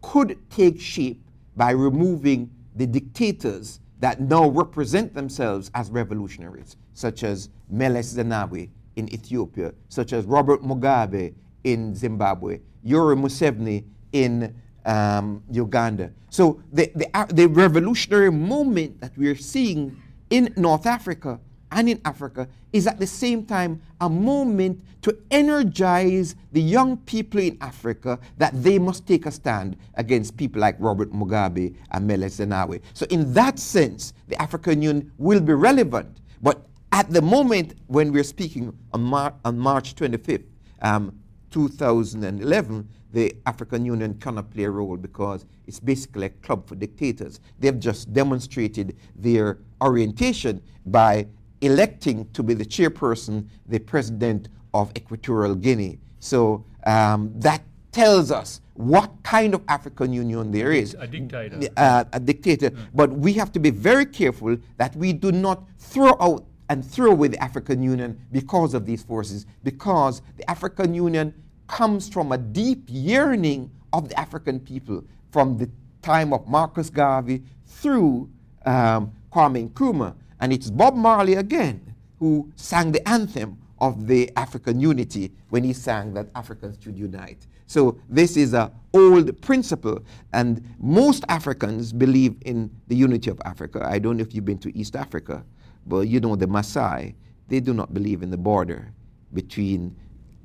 could 0.00 0.38
take 0.50 0.80
shape 0.80 1.22
by 1.56 1.72
removing 1.72 2.50
the 2.76 2.86
dictators 2.86 3.80
that 4.00 4.20
now 4.20 4.48
represent 4.48 5.14
themselves 5.14 5.70
as 5.74 5.90
revolutionaries, 5.90 6.76
such 6.94 7.24
as 7.24 7.50
Meles 7.70 8.14
Zenawi 8.14 8.70
in 8.96 9.12
Ethiopia, 9.12 9.72
such 9.88 10.12
as 10.12 10.24
Robert 10.24 10.62
Mugabe 10.62 11.34
in 11.64 11.94
Zimbabwe, 11.94 12.60
Yoweri 12.84 13.18
Museveni 13.18 13.84
in 14.12 14.54
um, 14.84 15.42
Uganda. 15.50 16.12
So 16.30 16.62
the, 16.72 16.90
the, 16.94 17.26
the 17.32 17.46
revolutionary 17.46 18.30
moment 18.30 19.00
that 19.00 19.16
we're 19.16 19.36
seeing 19.36 20.00
in 20.30 20.52
North 20.56 20.86
Africa 20.86 21.40
and 21.72 21.88
in 21.88 22.00
Africa 22.04 22.48
is 22.72 22.86
at 22.86 22.98
the 22.98 23.06
same 23.06 23.44
time 23.44 23.80
a 24.00 24.08
moment 24.08 24.82
to 25.02 25.16
energize 25.30 26.34
the 26.52 26.60
young 26.60 26.96
people 26.98 27.40
in 27.40 27.56
Africa 27.60 28.18
that 28.36 28.62
they 28.62 28.78
must 28.78 29.06
take 29.06 29.26
a 29.26 29.30
stand 29.30 29.76
against 29.94 30.36
people 30.36 30.60
like 30.60 30.76
Robert 30.78 31.12
Mugabe 31.12 31.74
and 31.90 32.06
Meles 32.06 32.38
Zenawi. 32.38 32.80
So, 32.94 33.06
in 33.10 33.32
that 33.34 33.58
sense, 33.58 34.12
the 34.28 34.40
African 34.40 34.82
Union 34.82 35.12
will 35.18 35.40
be 35.40 35.54
relevant. 35.54 36.18
But 36.42 36.66
at 36.92 37.10
the 37.10 37.22
moment 37.22 37.74
when 37.86 38.12
we're 38.12 38.24
speaking 38.24 38.76
on, 38.92 39.02
Mar- 39.02 39.34
on 39.44 39.58
March 39.58 39.94
25th, 39.94 40.44
um, 40.82 41.18
2011, 41.50 42.88
the 43.12 43.34
African 43.46 43.84
Union 43.84 44.14
cannot 44.14 44.50
play 44.50 44.64
a 44.64 44.70
role 44.70 44.96
because 44.96 45.46
it's 45.66 45.80
basically 45.80 46.26
a 46.26 46.30
club 46.30 46.68
for 46.68 46.74
dictators. 46.74 47.40
They've 47.58 47.78
just 47.78 48.12
demonstrated 48.12 48.96
their 49.16 49.58
orientation 49.80 50.62
by 50.86 51.26
electing 51.60 52.28
to 52.32 52.42
be 52.42 52.54
the 52.54 52.64
chairperson, 52.64 53.46
the 53.66 53.78
president 53.78 54.48
of 54.74 54.92
Equatorial 54.96 55.54
Guinea. 55.54 55.98
So 56.20 56.64
um, 56.86 57.32
that 57.36 57.62
tells 57.92 58.30
us 58.30 58.60
what 58.74 59.10
kind 59.24 59.54
of 59.54 59.62
African 59.68 60.12
Union 60.12 60.52
there 60.52 60.72
is. 60.72 60.94
A 60.98 61.06
dictator. 61.06 61.58
Uh, 61.76 62.04
a 62.12 62.20
dictator. 62.20 62.70
Yeah. 62.72 62.84
But 62.94 63.10
we 63.10 63.32
have 63.34 63.50
to 63.52 63.58
be 63.58 63.70
very 63.70 64.06
careful 64.06 64.56
that 64.76 64.94
we 64.94 65.12
do 65.12 65.32
not 65.32 65.64
throw 65.78 66.16
out 66.20 66.44
and 66.68 66.84
throw 66.84 67.10
away 67.10 67.28
the 67.28 67.42
African 67.42 67.82
Union 67.82 68.20
because 68.30 68.74
of 68.74 68.84
these 68.86 69.02
forces, 69.02 69.46
because 69.64 70.22
the 70.36 70.48
African 70.50 70.94
Union 70.94 71.34
comes 71.66 72.08
from 72.08 72.32
a 72.32 72.38
deep 72.38 72.84
yearning 72.88 73.70
of 73.92 74.08
the 74.08 74.20
African 74.20 74.60
people 74.60 75.02
from 75.30 75.56
the 75.56 75.68
time 76.02 76.32
of 76.32 76.46
Marcus 76.46 76.90
Garvey 76.90 77.42
through 77.66 78.30
um, 78.64 79.12
Kwame 79.32 79.68
Nkrumah. 79.70 80.14
And 80.40 80.52
it's 80.52 80.70
Bob 80.70 80.94
Marley 80.94 81.34
again 81.34 81.94
who 82.18 82.50
sang 82.56 82.92
the 82.92 83.06
anthem 83.08 83.58
of 83.80 84.06
the 84.06 84.30
African 84.36 84.80
unity 84.80 85.32
when 85.50 85.62
he 85.64 85.72
sang 85.72 86.12
that 86.14 86.28
Africans 86.34 86.76
should 86.82 86.98
unite. 86.98 87.46
So 87.66 87.98
this 88.08 88.36
is 88.36 88.54
an 88.54 88.70
old 88.92 89.40
principle, 89.42 90.00
and 90.32 90.62
most 90.80 91.24
Africans 91.28 91.92
believe 91.92 92.34
in 92.42 92.70
the 92.88 92.96
unity 92.96 93.30
of 93.30 93.40
Africa. 93.44 93.86
I 93.88 93.98
don't 93.98 94.16
know 94.16 94.22
if 94.22 94.34
you've 94.34 94.44
been 94.44 94.58
to 94.60 94.76
East 94.76 94.96
Africa, 94.96 95.44
but 95.86 96.08
you 96.08 96.18
know 96.18 96.34
the 96.34 96.46
Maasai, 96.46 97.14
they 97.48 97.60
do 97.60 97.72
not 97.74 97.94
believe 97.94 98.22
in 98.22 98.30
the 98.30 98.36
border 98.36 98.92
between 99.34 99.94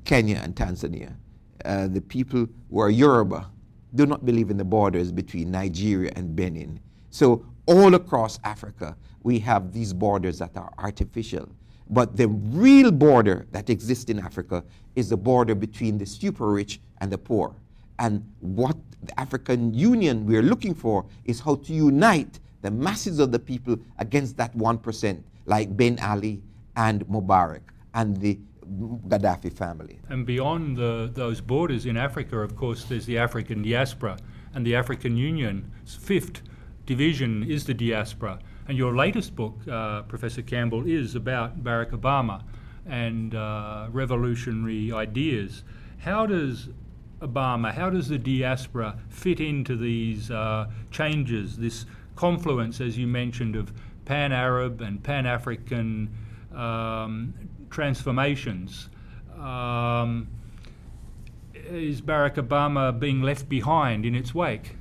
Kenya 0.04 0.40
and 0.42 0.54
Tanzania. 0.54 1.14
Uh, 1.64 1.88
the 1.88 2.00
people 2.00 2.46
who 2.70 2.78
are 2.78 2.90
Yoruba 2.90 3.50
do 3.94 4.06
not 4.06 4.24
believe 4.26 4.50
in 4.50 4.56
the 4.56 4.64
borders 4.64 5.10
between 5.10 5.50
Nigeria 5.50 6.12
and 6.16 6.36
Benin. 6.36 6.78
So 7.10 7.44
all 7.66 7.94
across 7.94 8.38
Africa, 8.44 8.96
we 9.22 9.38
have 9.40 9.72
these 9.72 9.92
borders 9.92 10.38
that 10.38 10.56
are 10.56 10.72
artificial. 10.78 11.48
But 11.90 12.16
the 12.16 12.28
real 12.28 12.90
border 12.90 13.46
that 13.52 13.68
exists 13.68 14.10
in 14.10 14.18
Africa 14.18 14.64
is 14.96 15.10
the 15.10 15.16
border 15.16 15.54
between 15.54 15.98
the 15.98 16.06
super 16.06 16.50
rich 16.50 16.80
and 17.00 17.10
the 17.10 17.18
poor. 17.18 17.54
And 17.98 18.24
what 18.40 18.76
the 19.02 19.18
African 19.20 19.74
Union 19.74 20.26
we're 20.26 20.42
looking 20.42 20.74
for 20.74 21.04
is 21.24 21.40
how 21.40 21.56
to 21.56 21.72
unite 21.72 22.40
the 22.62 22.70
masses 22.70 23.18
of 23.18 23.30
the 23.30 23.38
people 23.38 23.78
against 23.98 24.36
that 24.38 24.56
1%, 24.56 25.22
like 25.46 25.76
Ben 25.76 25.98
Ali 26.00 26.42
and 26.76 27.06
Mubarak 27.06 27.60
and 27.92 28.16
the 28.16 28.38
Gaddafi 29.08 29.52
family. 29.52 30.00
And 30.08 30.24
beyond 30.24 30.78
the, 30.78 31.10
those 31.12 31.40
borders 31.42 31.84
in 31.84 31.98
Africa, 31.98 32.38
of 32.38 32.56
course, 32.56 32.84
there's 32.84 33.04
the 33.04 33.18
African 33.18 33.62
diaspora, 33.62 34.16
and 34.54 34.64
the 34.64 34.74
African 34.74 35.16
Union's 35.16 35.94
fifth 35.94 36.42
division 36.86 37.42
is 37.44 37.64
the 37.64 37.74
diaspora. 37.74 38.38
And 38.68 38.78
your 38.78 38.94
latest 38.96 39.34
book, 39.36 39.56
uh, 39.70 40.02
Professor 40.02 40.42
Campbell, 40.42 40.86
is 40.86 41.14
about 41.14 41.62
Barack 41.62 41.90
Obama 41.90 42.42
and 42.86 43.34
uh, 43.34 43.88
revolutionary 43.90 44.92
ideas. 44.92 45.64
How 45.98 46.26
does 46.26 46.68
Obama, 47.20 47.72
how 47.72 47.90
does 47.90 48.08
the 48.08 48.18
diaspora 48.18 48.98
fit 49.08 49.40
into 49.40 49.76
these 49.76 50.30
uh, 50.30 50.70
changes, 50.90 51.56
this 51.56 51.86
confluence, 52.16 52.80
as 52.80 52.98
you 52.98 53.06
mentioned, 53.06 53.56
of 53.56 53.72
pan 54.04 54.32
Arab 54.32 54.80
and 54.80 55.02
pan 55.02 55.26
African 55.26 56.10
um, 56.54 57.34
transformations? 57.70 58.88
Um, 59.38 60.28
is 61.54 62.02
Barack 62.02 62.34
Obama 62.34 62.98
being 62.98 63.22
left 63.22 63.48
behind 63.48 64.04
in 64.04 64.14
its 64.14 64.34
wake? 64.34 64.76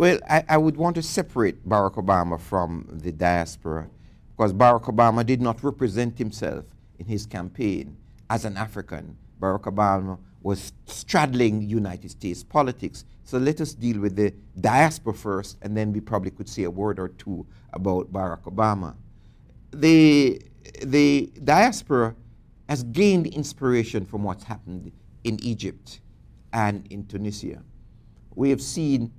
Well, 0.00 0.18
I, 0.30 0.42
I, 0.48 0.56
would 0.56 0.78
want 0.78 0.94
to 0.94 1.02
separate 1.02 1.68
Barack 1.68 1.96
Obama 1.96 2.40
from 2.40 2.86
the 2.90 3.12
diaspora 3.12 3.86
because 4.34 4.54
Barack 4.54 4.84
Obama 4.84 5.26
did 5.26 5.42
not 5.42 5.62
represent 5.62 6.16
himself 6.16 6.64
in 6.98 7.04
his 7.04 7.26
campaign 7.26 7.98
as 8.30 8.46
an 8.46 8.56
African. 8.56 9.14
Barack 9.38 9.64
Obama 9.64 10.18
was 10.40 10.72
straddling 10.86 11.68
United 11.68 12.10
States 12.10 12.42
politics. 12.42 13.04
So 13.24 13.36
let 13.36 13.60
us 13.60 13.74
deal 13.74 14.00
with 14.00 14.16
the 14.16 14.32
diaspora 14.58 15.12
first, 15.12 15.58
and 15.60 15.76
then 15.76 15.92
we 15.92 16.00
probably 16.00 16.30
could 16.30 16.48
say 16.48 16.62
a 16.62 16.70
word 16.70 16.98
or 16.98 17.08
two 17.08 17.46
about 17.74 18.10
Barack 18.10 18.44
Obama. 18.44 18.94
The, 19.70 20.40
the 20.82 21.30
diaspora 21.44 22.14
has 22.70 22.84
gained 22.84 23.26
inspiration 23.26 24.06
from 24.06 24.22
what's 24.22 24.44
happened 24.44 24.92
in 25.24 25.38
Egypt 25.44 26.00
and 26.54 26.86
in 26.90 27.04
Tunisia. 27.04 27.62
We 28.34 28.48
have 28.48 28.62
seen 28.62 29.12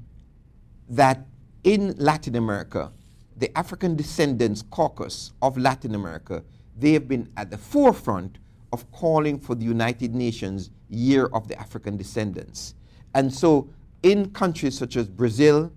that 0.91 1.25
in 1.63 1.95
Latin 1.97 2.35
America, 2.35 2.91
the 3.37 3.57
African 3.57 3.95
Descendants 3.95 4.61
Caucus 4.69 5.31
of 5.41 5.57
Latin 5.57 5.95
America, 5.95 6.43
they 6.77 6.91
have 6.93 7.07
been 7.07 7.31
at 7.37 7.49
the 7.49 7.57
forefront 7.57 8.37
of 8.73 8.89
calling 8.91 9.39
for 9.39 9.55
the 9.55 9.63
United 9.63 10.13
Nations 10.13 10.69
Year 10.89 11.27
of 11.27 11.47
the 11.47 11.59
African 11.59 11.97
Descendants. 11.97 12.75
And 13.15 13.33
so 13.33 13.69
in 14.03 14.31
countries 14.31 14.77
such 14.77 14.97
as 14.97 15.07
Brazil, 15.07 15.71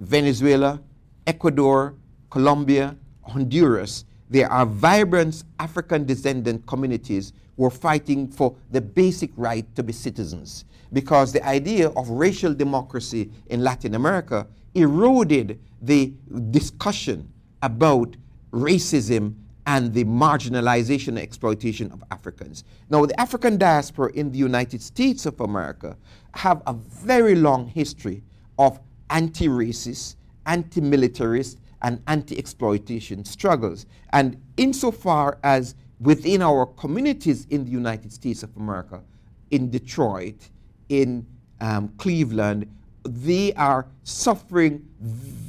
Venezuela, 0.00 0.80
Ecuador, 1.26 1.94
Colombia, 2.30 2.96
Honduras, 3.22 4.04
there 4.34 4.50
are 4.50 4.66
vibrant 4.66 5.44
African 5.60 6.04
descendant 6.04 6.66
communities 6.66 7.32
who 7.56 7.66
are 7.66 7.70
fighting 7.70 8.26
for 8.26 8.56
the 8.72 8.80
basic 8.80 9.30
right 9.36 9.64
to 9.76 9.82
be 9.84 9.92
citizens. 9.92 10.64
Because 10.92 11.32
the 11.32 11.46
idea 11.46 11.90
of 11.90 12.10
racial 12.10 12.52
democracy 12.52 13.30
in 13.46 13.62
Latin 13.62 13.94
America 13.94 14.48
eroded 14.74 15.60
the 15.80 16.12
discussion 16.50 17.32
about 17.62 18.16
racism 18.50 19.36
and 19.68 19.94
the 19.94 20.02
marginalization 20.02 21.08
and 21.08 21.20
exploitation 21.20 21.92
of 21.92 22.02
Africans. 22.10 22.64
Now, 22.90 23.06
the 23.06 23.18
African 23.20 23.56
diaspora 23.56 24.10
in 24.14 24.32
the 24.32 24.38
United 24.38 24.82
States 24.82 25.26
of 25.26 25.40
America 25.40 25.96
have 26.32 26.60
a 26.66 26.72
very 26.72 27.36
long 27.36 27.68
history 27.68 28.24
of 28.58 28.80
anti-racist, 29.10 30.16
anti-militarist, 30.44 31.60
and 31.84 32.02
anti-exploitation 32.08 33.24
struggles. 33.24 33.86
And 34.12 34.40
insofar 34.56 35.38
as 35.44 35.76
within 36.00 36.42
our 36.42 36.66
communities 36.66 37.46
in 37.50 37.64
the 37.64 37.70
United 37.70 38.12
States 38.12 38.42
of 38.42 38.56
America, 38.56 39.02
in 39.50 39.70
Detroit, 39.70 40.48
in 40.88 41.26
um, 41.60 41.92
Cleveland, 41.98 42.66
they 43.06 43.52
are 43.52 43.86
suffering 44.02 44.88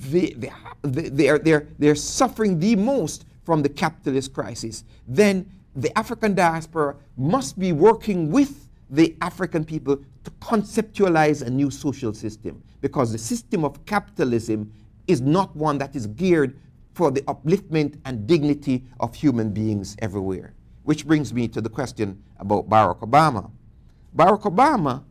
the, 0.09 0.35
the, 0.83 1.09
they 1.09 1.29
are, 1.29 1.39
they're, 1.39 1.67
they're 1.79 1.95
suffering 1.95 2.59
the 2.59 2.75
most 2.75 3.25
from 3.45 3.61
the 3.63 3.69
capitalist 3.69 4.33
crisis, 4.33 4.83
then 5.07 5.49
the 5.75 5.97
African 5.97 6.35
diaspora 6.35 6.95
must 7.15 7.57
be 7.57 7.71
working 7.71 8.29
with 8.29 8.67
the 8.89 9.15
African 9.21 9.63
people 9.63 9.97
to 10.25 10.31
conceptualize 10.41 11.45
a 11.45 11.49
new 11.49 11.71
social 11.71 12.13
system 12.13 12.61
because 12.81 13.11
the 13.11 13.17
system 13.17 13.63
of 13.63 13.85
capitalism 13.85 14.71
is 15.07 15.21
not 15.21 15.55
one 15.55 15.77
that 15.79 15.95
is 15.95 16.07
geared 16.07 16.59
for 16.93 17.11
the 17.11 17.21
upliftment 17.21 17.99
and 18.05 18.25
dignity 18.25 18.83
of 18.99 19.13
human 19.15 19.51
beings 19.51 19.95
everywhere. 19.99 20.53
Which 20.83 21.05
brings 21.05 21.33
me 21.33 21.47
to 21.49 21.61
the 21.61 21.69
question 21.69 22.23
about 22.37 22.69
Barack 22.69 22.99
Obama. 22.99 23.51
Barack 24.15 24.43
Obama 24.43 25.03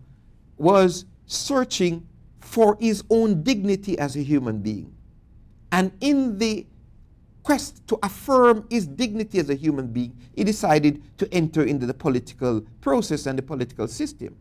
was 0.57 1.05
searching 1.27 2.07
for 2.41 2.77
his 2.81 3.03
own 3.11 3.43
dignity 3.43 3.99
as 3.99 4.17
a 4.17 4.23
human 4.23 4.61
being. 4.61 4.95
And 5.73 5.93
in 6.01 6.39
the 6.39 6.67
quest 7.43 7.87
to 7.89 7.99
affirm 8.03 8.67
his 8.71 8.87
dignity 8.87 9.39
as 9.39 9.51
a 9.51 9.55
human 9.55 9.89
being, 9.89 10.17
he 10.35 10.45
decided 10.45 11.03
to 11.19 11.33
enter 11.33 11.65
into 11.65 11.87
the 11.87 11.95
political 11.95 12.63
process 12.81 13.27
and 13.27 13.39
the 13.39 13.43
political 13.43 13.89
system. 13.89 14.37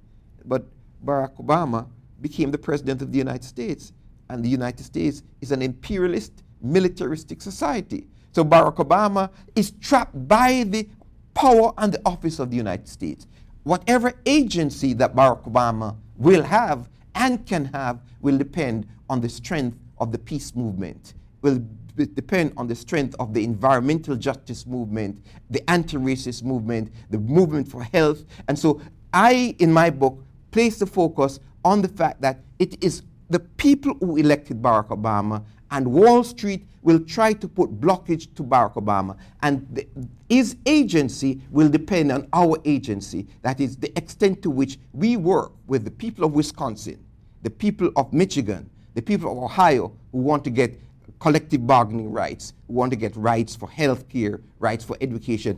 But 0.46 0.66
Barack 1.04 1.36
Obama 1.38 1.88
became 2.22 2.52
the 2.52 2.58
president 2.58 3.02
of 3.02 3.12
the 3.12 3.18
United 3.18 3.44
States, 3.44 3.92
and 4.30 4.44
the 4.44 4.50
United 4.50 4.84
States 4.84 5.24
is 5.42 5.52
an 5.52 5.62
imperialist, 5.62 6.44
militaristic 6.62 7.42
society. 7.42 8.08
So 8.32 8.44
Barack 8.44 8.76
Obama 8.78 9.30
is 9.56 9.72
trapped 9.82 10.28
by 10.28 10.64
the 10.68 10.88
power 11.34 11.74
and 11.78 11.94
the 11.94 12.02
office 12.06 12.40
of 12.40 12.50
the 12.50 12.58
United 12.58 12.88
States. 12.88 13.28
Whatever 13.64 14.14
agency 14.26 14.94
that 14.94 15.16
Barack 15.16 15.44
Obama 15.50 15.96
will 16.18 16.44
have 16.44 16.90
and 17.16 17.46
can 17.46 17.66
have 17.66 18.00
will 18.22 18.38
depend 18.38 18.88
on 19.10 19.22
the 19.22 19.30
strength 19.30 19.78
of 20.00 20.12
the 20.12 20.18
peace 20.18 20.56
movement, 20.56 21.14
will 21.42 21.62
depend 21.96 22.54
on 22.58 22.68
the 22.68 22.76
strength 22.76 23.16
of 23.20 23.34
the 23.34 23.44
environmental 23.44 24.16
justice 24.16 24.66
movement, 24.66 25.24
the 25.50 25.68
anti-racist 25.70 26.44
movement, 26.44 26.92
the 27.12 27.20
movement 27.20 27.68
for 27.68 27.84
health. 27.84 28.26
And 28.48 28.58
so 28.58 28.82
I, 29.14 29.56
in 29.60 29.72
my 29.72 29.92
book, 29.92 30.24
place 30.52 30.80
the 30.80 30.88
focus 30.88 31.40
on 31.64 31.82
the 31.82 31.88
fact 31.88 32.22
that 32.22 32.40
it 32.58 32.84
is 32.84 33.04
the 33.34 33.40
people 33.40 33.96
who 33.96 34.16
elected 34.18 34.62
Barack 34.62 34.90
Obama 34.90 35.44
and 35.72 35.92
Wall 35.92 36.24
Street 36.24 36.68
will 36.84 37.00
try 37.00 37.34
to 37.34 37.48
put 37.48 37.82
blockage 37.82 38.34
to 38.36 38.44
Barack 38.44 38.76
Obama. 38.76 39.18
And 39.42 39.68
the, 39.72 39.88
his 40.30 40.56
agency 40.68 41.42
will 41.50 41.68
depend 41.68 42.12
on 42.12 42.28
our 42.32 42.60
agency. 42.64 43.28
That 43.42 43.60
is 43.60 43.76
the 43.78 43.92
extent 43.98 44.44
to 44.44 44.52
which 44.52 44.78
we 44.94 45.18
work 45.18 45.52
with 45.66 45.84
the 45.84 45.90
people 45.90 46.24
of 46.26 46.34
Wisconsin, 46.34 47.04
the 47.42 47.50
people 47.50 47.90
of 47.96 48.14
Michigan, 48.14 48.70
the 48.94 49.02
people 49.02 49.32
of 49.32 49.40
Ohio 49.40 49.92
who 50.12 50.20
want 50.20 50.44
to 50.44 50.52
get 50.52 50.80
collective 51.18 51.66
bargaining 51.66 52.12
rights, 52.12 52.54
who 52.68 52.74
want 52.74 52.92
to 52.92 52.98
get 52.98 53.16
rights 53.16 53.56
for 53.56 53.68
health 53.68 54.08
care, 54.10 54.42
rights 54.60 54.86
for 54.86 54.96
education. 55.02 55.58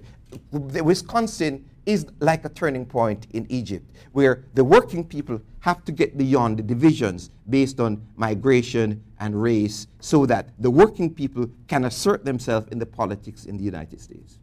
The 0.54 0.82
Wisconsin 0.82 1.70
is 1.86 2.06
like 2.20 2.46
a 2.46 2.50
turning 2.50 2.86
point 2.86 3.28
in 3.32 3.46
Egypt, 3.50 3.92
where 4.12 4.44
the 4.54 4.64
working 4.64 5.04
people 5.04 5.40
have 5.60 5.84
to 5.86 5.92
get 5.92 6.18
beyond 6.18 6.58
the 6.58 6.64
divisions 6.64 7.30
based 7.50 7.80
on 7.80 8.06
migration 8.16 9.04
and 9.20 9.42
race 9.42 9.88
so 10.00 10.26
that 10.26 10.50
the 10.60 10.70
working 10.70 11.14
people 11.14 11.50
can 11.68 11.86
assert 11.86 12.26
themselves 12.26 12.68
in 12.72 12.80
the 12.80 12.86
politics 12.86 13.46
in 13.46 13.58
the 13.58 13.64
United 13.64 14.02
States. 14.02 14.40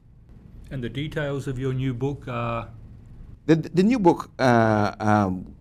And 0.71 0.83
the 0.83 0.89
details 0.89 1.49
of 1.49 1.59
your 1.59 1.73
new 1.73 1.93
book 1.93 2.27
are? 2.29 2.69
The, 3.47 3.57
the 3.57 3.83
new 3.83 3.99
book 3.99 4.31
uh, 4.39 4.95
um, 5.01 5.55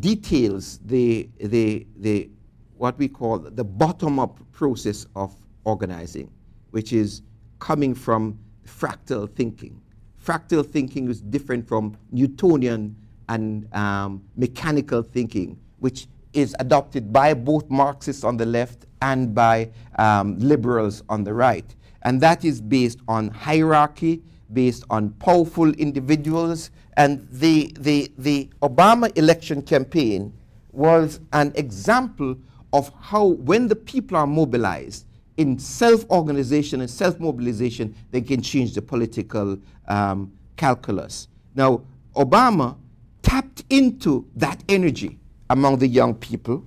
details 0.00 0.78
the, 0.84 1.28
the, 1.38 1.86
the 1.96 2.30
what 2.76 2.96
we 2.96 3.08
call 3.08 3.38
the 3.38 3.64
bottom-up 3.64 4.38
process 4.52 5.06
of 5.16 5.34
organizing, 5.64 6.30
which 6.70 6.92
is 6.92 7.22
coming 7.58 7.94
from 7.94 8.38
fractal 8.64 9.28
thinking. 9.34 9.80
Fractal 10.28 10.62
thinking 10.62 11.08
is 11.08 11.22
different 11.22 11.66
from 11.66 11.96
Newtonian 12.12 12.94
and 13.30 13.74
um, 13.74 14.22
mechanical 14.36 15.00
thinking, 15.00 15.58
which 15.78 16.06
is 16.34 16.54
adopted 16.58 17.10
by 17.10 17.32
both 17.32 17.70
Marxists 17.70 18.24
on 18.24 18.36
the 18.36 18.44
left 18.44 18.84
and 19.00 19.34
by 19.34 19.70
um, 19.98 20.38
liberals 20.38 21.02
on 21.08 21.24
the 21.24 21.32
right. 21.32 21.74
And 22.02 22.20
that 22.20 22.44
is 22.44 22.60
based 22.60 22.98
on 23.08 23.28
hierarchy, 23.30 24.22
based 24.52 24.84
on 24.90 25.12
powerful 25.12 25.70
individuals. 25.70 26.72
And 26.98 27.26
the, 27.30 27.74
the, 27.80 28.12
the 28.18 28.50
Obama 28.60 29.16
election 29.16 29.62
campaign 29.62 30.34
was 30.72 31.20
an 31.32 31.52
example 31.54 32.36
of 32.74 32.92
how, 33.00 33.24
when 33.24 33.66
the 33.66 33.76
people 33.76 34.18
are 34.18 34.26
mobilized 34.26 35.06
in 35.38 35.58
self 35.58 36.08
organization 36.10 36.80
and 36.82 36.90
self 36.90 37.18
mobilization, 37.18 37.94
they 38.10 38.20
can 38.20 38.42
change 38.42 38.74
the 38.74 38.82
political 38.82 39.58
um, 39.88 40.30
calculus. 40.56 41.28
Now, 41.54 41.82
Obama 42.14 42.76
tapped 43.22 43.64
into 43.70 44.26
that 44.36 44.62
energy 44.68 45.18
among 45.48 45.78
the 45.78 45.88
young 45.88 46.14
people, 46.14 46.66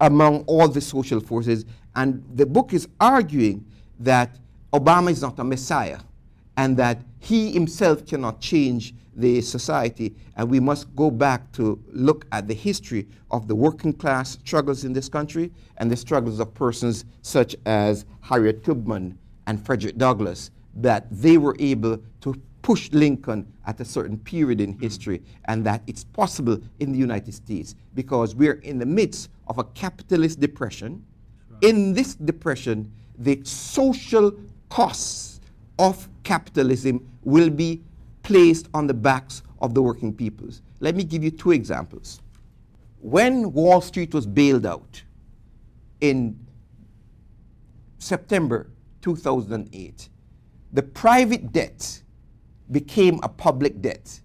among 0.00 0.44
all 0.44 0.68
the 0.68 0.80
social 0.80 1.18
forces, 1.20 1.64
and 1.96 2.22
the 2.34 2.46
book 2.46 2.72
is 2.72 2.86
arguing 3.00 3.64
that 3.98 4.38
Obama 4.72 5.10
is 5.10 5.22
not 5.22 5.38
a 5.40 5.44
messiah. 5.44 5.98
and 6.56 6.76
that 6.76 6.98
he 7.18 7.52
himself 7.52 8.06
cannot 8.06 8.40
change 8.40 8.94
the 9.16 9.40
society. 9.40 10.14
And 10.36 10.48
we 10.48 10.60
must 10.60 10.94
go 10.94 11.10
back 11.10 11.50
to 11.52 11.82
look 11.88 12.26
at 12.32 12.46
the 12.46 12.54
history 12.54 13.08
of 13.30 13.48
the 13.48 13.54
working 13.54 13.92
class 13.92 14.38
struggles 14.44 14.84
in 14.84 14.92
this 14.92 15.08
country 15.08 15.50
and 15.78 15.90
the 15.90 15.96
struggles 15.96 16.38
of 16.38 16.54
persons 16.54 17.04
such 17.22 17.56
as 17.66 18.04
Harriet 18.20 18.64
Tubman 18.64 19.18
and 19.46 19.64
Frederick 19.64 19.96
Douglass, 19.96 20.50
that 20.74 21.06
they 21.10 21.38
were 21.38 21.56
able 21.58 21.98
to 22.20 22.34
push 22.62 22.90
Lincoln 22.90 23.46
at 23.66 23.78
a 23.80 23.84
certain 23.84 24.18
period 24.18 24.60
in 24.60 24.72
history, 24.78 25.22
and 25.44 25.64
that 25.64 25.82
it's 25.86 26.02
possible 26.02 26.60
in 26.80 26.92
the 26.92 26.98
United 26.98 27.32
States 27.32 27.76
because 27.94 28.34
we're 28.34 28.60
in 28.64 28.78
the 28.78 28.86
midst 28.86 29.30
of 29.46 29.58
a 29.58 29.64
capitalist 29.64 30.40
depression. 30.40 31.04
In 31.60 31.94
this 31.94 32.16
depression, 32.16 32.92
the 33.18 33.40
social 33.44 34.32
costs 34.68 35.40
of 35.78 36.08
capitalism 36.24 37.08
will 37.22 37.50
be 37.50 37.82
placed 38.26 38.68
on 38.74 38.88
the 38.88 38.94
backs 38.94 39.44
of 39.60 39.72
the 39.72 39.80
working 39.80 40.12
peoples. 40.12 40.60
Let 40.80 40.96
me 40.96 41.04
give 41.04 41.22
you 41.22 41.30
two 41.30 41.52
examples. 41.52 42.20
When 42.98 43.52
Wall 43.52 43.80
Street 43.80 44.12
was 44.12 44.26
bailed 44.26 44.66
out 44.66 45.00
in 46.00 46.36
September 47.98 48.68
2008, 49.02 50.08
the 50.72 50.82
private 50.82 51.52
debt 51.52 52.02
became 52.72 53.20
a 53.22 53.28
public 53.28 53.80
debt, 53.80 54.20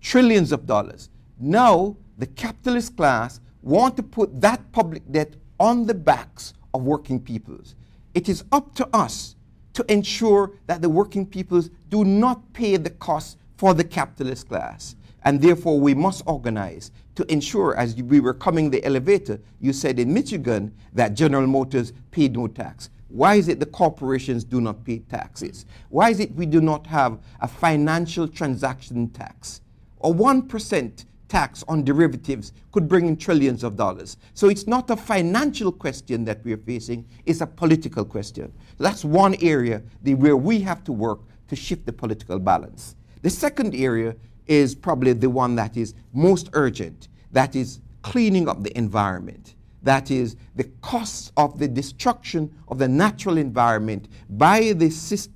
trillions 0.00 0.52
of 0.52 0.64
dollars. 0.64 1.10
Now, 1.40 1.96
the 2.18 2.26
capitalist 2.26 2.96
class 2.96 3.40
want 3.60 3.96
to 3.96 4.04
put 4.04 4.40
that 4.40 4.70
public 4.70 5.02
debt 5.10 5.34
on 5.58 5.84
the 5.84 5.94
backs 5.94 6.54
of 6.72 6.84
working 6.84 7.18
peoples. 7.18 7.74
It 8.14 8.28
is 8.28 8.44
up 8.52 8.76
to 8.76 8.88
us 8.92 9.34
to 9.72 9.84
ensure 9.92 10.52
that 10.68 10.80
the 10.80 10.88
working 10.88 11.26
peoples 11.26 11.70
do 11.88 12.04
not 12.04 12.52
pay 12.52 12.76
the 12.76 12.90
cost 12.90 13.38
for 13.56 13.74
the 13.74 13.84
capitalist 13.84 14.48
class. 14.48 14.96
And 15.24 15.40
therefore, 15.40 15.80
we 15.80 15.94
must 15.94 16.22
organize 16.26 16.92
to 17.16 17.30
ensure, 17.32 17.76
as 17.76 17.96
we 17.96 18.20
were 18.20 18.34
coming 18.34 18.70
the 18.70 18.84
elevator, 18.84 19.40
you 19.60 19.72
said 19.72 19.98
in 19.98 20.12
Michigan 20.12 20.72
that 20.92 21.14
General 21.14 21.46
Motors 21.46 21.92
paid 22.10 22.36
no 22.36 22.46
tax. 22.46 22.90
Why 23.08 23.36
is 23.36 23.48
it 23.48 23.58
the 23.58 23.66
corporations 23.66 24.44
do 24.44 24.60
not 24.60 24.84
pay 24.84 24.98
taxes? 24.98 25.64
Why 25.88 26.10
is 26.10 26.20
it 26.20 26.34
we 26.34 26.46
do 26.46 26.60
not 26.60 26.86
have 26.86 27.18
a 27.40 27.48
financial 27.48 28.28
transaction 28.28 29.08
tax? 29.10 29.62
A 30.02 30.10
1% 30.12 31.04
tax 31.28 31.64
on 31.66 31.82
derivatives 31.82 32.52
could 32.72 32.88
bring 32.88 33.06
in 33.06 33.16
trillions 33.16 33.64
of 33.64 33.76
dollars. 33.76 34.16
So 34.34 34.48
it's 34.48 34.66
not 34.66 34.90
a 34.90 34.96
financial 34.96 35.72
question 35.72 36.24
that 36.24 36.44
we're 36.44 36.56
facing, 36.56 37.06
it's 37.24 37.40
a 37.40 37.46
political 37.46 38.04
question. 38.04 38.52
That's 38.78 39.04
one 39.04 39.34
area 39.40 39.82
where 40.04 40.36
we 40.36 40.60
have 40.60 40.84
to 40.84 40.92
work 40.92 41.20
to 41.48 41.56
shift 41.56 41.86
the 41.86 41.92
political 41.92 42.38
balance. 42.38 42.96
The 43.22 43.30
second 43.30 43.74
area 43.74 44.16
is 44.46 44.74
probably 44.74 45.12
the 45.12 45.30
one 45.30 45.56
that 45.56 45.76
is 45.76 45.94
most 46.12 46.50
urgent, 46.52 47.08
that 47.32 47.56
is 47.56 47.80
cleaning 48.02 48.48
up 48.48 48.62
the 48.62 48.76
environment. 48.76 49.54
That 49.82 50.10
is 50.10 50.36
the 50.54 50.64
cost 50.80 51.32
of 51.36 51.58
the 51.58 51.68
destruction 51.68 52.52
of 52.68 52.78
the 52.78 52.88
natural 52.88 53.38
environment 53.38 54.08
by 54.30 54.72
the, 54.72 54.88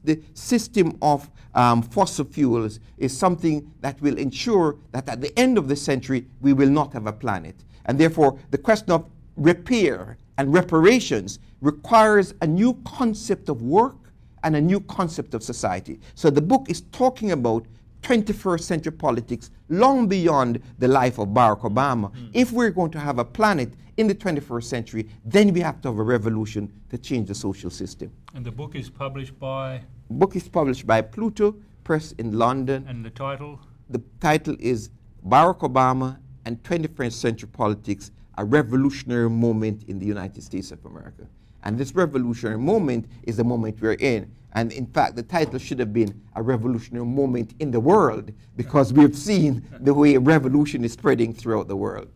the 0.04 0.20
system 0.34 0.98
of 1.02 1.30
um, 1.54 1.82
fossil 1.82 2.24
fuels 2.24 2.80
is 2.98 3.16
something 3.16 3.72
that 3.80 4.00
will 4.00 4.18
ensure 4.18 4.76
that 4.92 5.08
at 5.08 5.20
the 5.20 5.36
end 5.38 5.58
of 5.58 5.68
the 5.68 5.76
century 5.76 6.26
we 6.40 6.52
will 6.52 6.70
not 6.70 6.92
have 6.92 7.06
a 7.06 7.12
planet. 7.12 7.56
And 7.86 7.98
therefore, 7.98 8.38
the 8.50 8.58
question 8.58 8.90
of 8.90 9.06
repair 9.36 10.16
and 10.38 10.52
reparations 10.52 11.38
requires 11.60 12.34
a 12.40 12.46
new 12.46 12.74
concept 12.84 13.48
of 13.48 13.62
work 13.62 13.96
and 14.42 14.56
a 14.56 14.60
new 14.60 14.80
concept 14.80 15.34
of 15.34 15.42
society. 15.42 16.00
So 16.14 16.30
the 16.30 16.42
book 16.42 16.66
is 16.68 16.82
talking 16.92 17.32
about 17.32 17.66
21st 18.02 18.60
century 18.60 18.92
politics 18.92 19.50
long 19.68 20.08
beyond 20.08 20.60
the 20.78 20.88
life 20.88 21.18
of 21.18 21.28
Barack 21.28 21.60
Obama. 21.60 22.12
Mm. 22.12 22.30
If 22.32 22.52
we're 22.52 22.70
going 22.70 22.90
to 22.92 22.98
have 22.98 23.18
a 23.18 23.24
planet 23.24 23.74
in 23.96 24.06
the 24.06 24.14
21st 24.14 24.64
century, 24.64 25.08
then 25.24 25.52
we 25.52 25.60
have 25.60 25.80
to 25.82 25.88
have 25.88 25.98
a 25.98 26.02
revolution 26.02 26.72
to 26.88 26.98
change 26.98 27.28
the 27.28 27.34
social 27.34 27.70
system. 27.70 28.10
And 28.34 28.44
the 28.44 28.50
book 28.50 28.74
is 28.74 28.88
published 28.88 29.38
by? 29.38 29.82
book 30.10 30.34
is 30.34 30.48
published 30.48 30.86
by 30.86 31.02
Pluto 31.02 31.54
Press 31.84 32.12
in 32.12 32.38
London. 32.38 32.84
And 32.88 33.04
the 33.04 33.10
title? 33.10 33.60
The 33.90 34.02
title 34.20 34.56
is 34.58 34.90
Barack 35.26 35.60
Obama 35.60 36.18
and 36.44 36.62
21st 36.62 37.12
Century 37.12 37.48
Politics, 37.48 38.10
a 38.38 38.44
Revolutionary 38.44 39.30
Moment 39.30 39.84
in 39.88 39.98
the 39.98 40.06
United 40.06 40.42
States 40.42 40.72
of 40.72 40.84
America. 40.84 41.26
And 41.62 41.78
this 41.78 41.94
revolutionary 41.94 42.58
moment 42.58 43.06
is 43.24 43.36
the 43.36 43.44
moment 43.44 43.80
we're 43.80 43.92
in. 43.92 44.30
And 44.52 44.72
in 44.72 44.86
fact, 44.86 45.16
the 45.16 45.22
title 45.22 45.58
should 45.58 45.78
have 45.78 45.92
been 45.92 46.20
A 46.34 46.42
Revolutionary 46.42 47.06
Moment 47.06 47.54
in 47.60 47.70
the 47.70 47.80
World 47.80 48.32
because 48.56 48.92
we've 48.92 49.16
seen 49.16 49.64
the 49.78 49.94
way 49.94 50.16
revolution 50.16 50.84
is 50.84 50.92
spreading 50.92 51.32
throughout 51.32 51.68
the 51.68 51.76
world. 51.76 52.08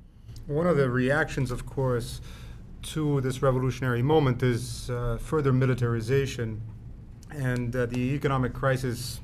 One 0.46 0.66
of 0.66 0.76
the 0.76 0.90
reactions, 0.90 1.50
of 1.50 1.64
course, 1.64 2.20
to 2.82 3.20
this 3.20 3.40
revolutionary 3.40 4.02
moment 4.02 4.42
is 4.42 4.90
uh, 4.90 5.16
further 5.18 5.52
militarization 5.52 6.60
and 7.30 7.74
uh, 7.74 7.86
the 7.86 7.98
economic 8.14 8.52
crisis, 8.52 9.20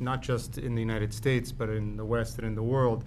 not 0.00 0.22
just 0.22 0.58
in 0.58 0.74
the 0.74 0.80
United 0.80 1.14
States, 1.14 1.52
but 1.52 1.68
in 1.68 1.96
the 1.96 2.04
West 2.04 2.38
and 2.38 2.46
in 2.46 2.54
the 2.54 2.62
world, 2.62 3.04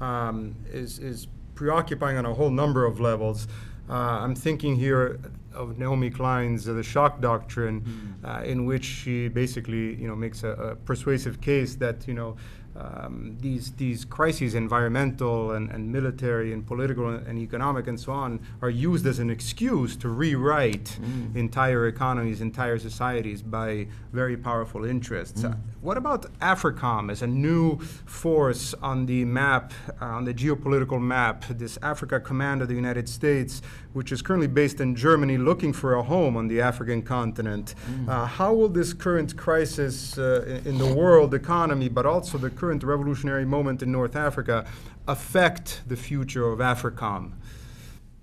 um, 0.00 0.54
is, 0.70 0.98
is 0.98 1.28
preoccupying 1.54 2.16
on 2.18 2.26
a 2.26 2.32
whole 2.32 2.50
number 2.50 2.84
of 2.84 3.00
levels. 3.00 3.48
Uh, 3.88 3.94
I'm 3.94 4.34
thinking 4.34 4.76
here 4.76 5.18
of 5.52 5.78
Naomi 5.78 6.10
Klein's 6.10 6.68
uh, 6.68 6.72
The 6.72 6.82
Shock 6.82 7.20
Doctrine, 7.20 7.80
mm. 8.22 8.44
in 8.44 8.64
which 8.66 8.84
she 8.84 9.28
basically, 9.28 9.94
you 9.96 10.06
know, 10.06 10.16
makes 10.16 10.42
a, 10.42 10.50
a 10.50 10.76
persuasive 10.76 11.40
case 11.40 11.74
that, 11.76 12.06
you 12.06 12.14
know, 12.14 12.36
um, 12.78 13.36
these 13.40 13.72
these 13.72 14.04
crises, 14.04 14.54
environmental 14.54 15.52
and, 15.52 15.70
and 15.70 15.90
military 15.90 16.52
and 16.52 16.66
political 16.66 17.08
and 17.08 17.38
economic 17.38 17.86
and 17.88 17.98
so 17.98 18.12
on, 18.12 18.40
are 18.62 18.70
used 18.70 19.06
as 19.06 19.18
an 19.18 19.30
excuse 19.30 19.96
to 19.96 20.08
rewrite 20.08 20.98
mm. 21.00 21.34
entire 21.36 21.88
economies, 21.88 22.40
entire 22.40 22.78
societies 22.78 23.42
by 23.42 23.86
very 24.12 24.36
powerful 24.36 24.84
interests. 24.84 25.42
Mm. 25.42 25.52
Uh, 25.52 25.56
what 25.80 25.96
about 25.96 26.26
AFRICOM 26.40 27.10
as 27.10 27.22
a 27.22 27.26
new 27.26 27.78
force 28.06 28.74
on 28.82 29.06
the 29.06 29.24
map, 29.24 29.72
uh, 30.00 30.04
on 30.04 30.24
the 30.24 30.34
geopolitical 30.34 31.00
map? 31.00 31.44
This 31.50 31.78
Africa 31.82 32.20
Command 32.20 32.62
of 32.62 32.68
the 32.68 32.74
United 32.74 33.08
States, 33.08 33.62
which 33.92 34.12
is 34.12 34.22
currently 34.22 34.46
based 34.46 34.80
in 34.80 34.94
Germany, 34.94 35.38
looking 35.38 35.72
for 35.72 35.94
a 35.94 36.02
home 36.02 36.36
on 36.36 36.48
the 36.48 36.60
African 36.60 37.02
continent. 37.02 37.74
Mm. 37.90 38.08
Uh, 38.08 38.26
how 38.26 38.52
will 38.52 38.68
this 38.68 38.92
current 38.92 39.36
crisis 39.36 40.18
uh, 40.18 40.60
in 40.64 40.78
the 40.78 40.94
world 40.94 41.34
economy, 41.34 41.88
but 41.88 42.06
also 42.06 42.38
the 42.38 42.50
current 42.50 42.67
current 42.68 42.84
revolutionary 42.84 43.46
moment 43.46 43.82
in 43.82 43.90
North 43.90 44.14
Africa 44.14 44.66
affect 45.06 45.80
the 45.86 45.96
future 45.96 46.52
of 46.52 46.58
AFRICOM? 46.58 47.32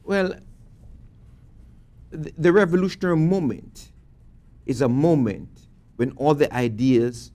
Well, 0.03 0.36
the, 2.12 2.51
revolutionary 2.53 3.17
moment 3.17 3.91
is 4.67 4.81
a 4.81 4.88
moment 4.88 5.49
when 5.95 6.12
all 6.12 6.36
the 6.36 6.53
ideas, 6.53 7.31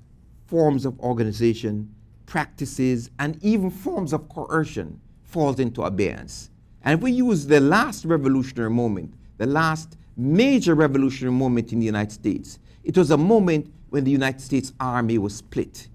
forms 0.47 0.85
of 0.85 1.01
organization, 1.01 1.93
practices, 2.27 3.11
and 3.19 3.43
even 3.43 3.71
forms 3.71 4.13
of 4.13 4.29
coercion 4.29 5.01
falls 5.25 5.59
into 5.59 5.83
abeyance. 5.83 6.51
And 6.85 6.97
if 6.97 7.03
we 7.03 7.11
use 7.11 7.45
the 7.45 7.59
last 7.59 8.05
revolutionary 8.05 8.71
moment, 8.71 9.15
the 9.37 9.47
last 9.47 9.97
major 10.17 10.77
revolutionary 10.77 11.35
moment 11.35 11.73
in 11.73 11.81
the 11.81 11.87
United 11.87 12.13
States, 12.13 12.61
it 12.85 12.97
was 12.97 13.11
a 13.11 13.17
moment 13.17 13.75
when 13.89 14.05
the 14.05 14.13
United 14.13 14.41
States 14.41 14.73
Army 14.79 15.19
was 15.19 15.35
split 15.35 15.89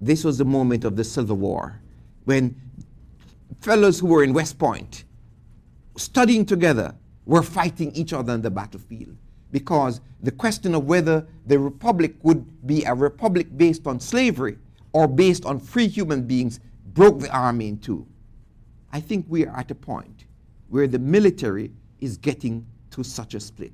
this 0.00 0.24
was 0.24 0.38
the 0.38 0.44
moment 0.44 0.84
of 0.84 0.96
the 0.96 1.04
Civil 1.04 1.36
War 1.36 1.80
when 2.24 2.54
fellows 3.60 3.98
who 4.00 4.06
were 4.06 4.24
in 4.24 4.32
West 4.32 4.58
Point 4.58 5.04
studying 5.96 6.46
together 6.46 6.94
were 7.26 7.42
fighting 7.42 7.92
each 7.92 8.12
other 8.12 8.32
on 8.32 8.42
the 8.42 8.50
battlefield 8.50 9.16
because 9.52 10.00
the 10.22 10.30
question 10.30 10.74
of 10.74 10.84
whether 10.84 11.26
the 11.46 11.58
republic 11.58 12.14
would 12.22 12.66
be 12.66 12.84
a 12.84 12.94
republic 12.94 13.46
based 13.56 13.86
on 13.86 14.00
slavery 14.00 14.56
or 14.92 15.06
based 15.06 15.44
on 15.44 15.58
free 15.58 15.88
human 15.88 16.22
beings 16.22 16.60
broke 16.94 17.20
the 17.20 17.30
army 17.30 17.68
in 17.68 17.78
two. 17.78 18.06
I 18.92 19.00
think 19.00 19.26
we 19.28 19.46
are 19.46 19.56
at 19.56 19.70
a 19.70 19.74
point 19.74 20.24
where 20.68 20.86
the 20.86 20.98
military 20.98 21.72
is 22.00 22.16
getting 22.16 22.66
to 22.90 23.04
such 23.04 23.34
a 23.34 23.40
split. 23.40 23.72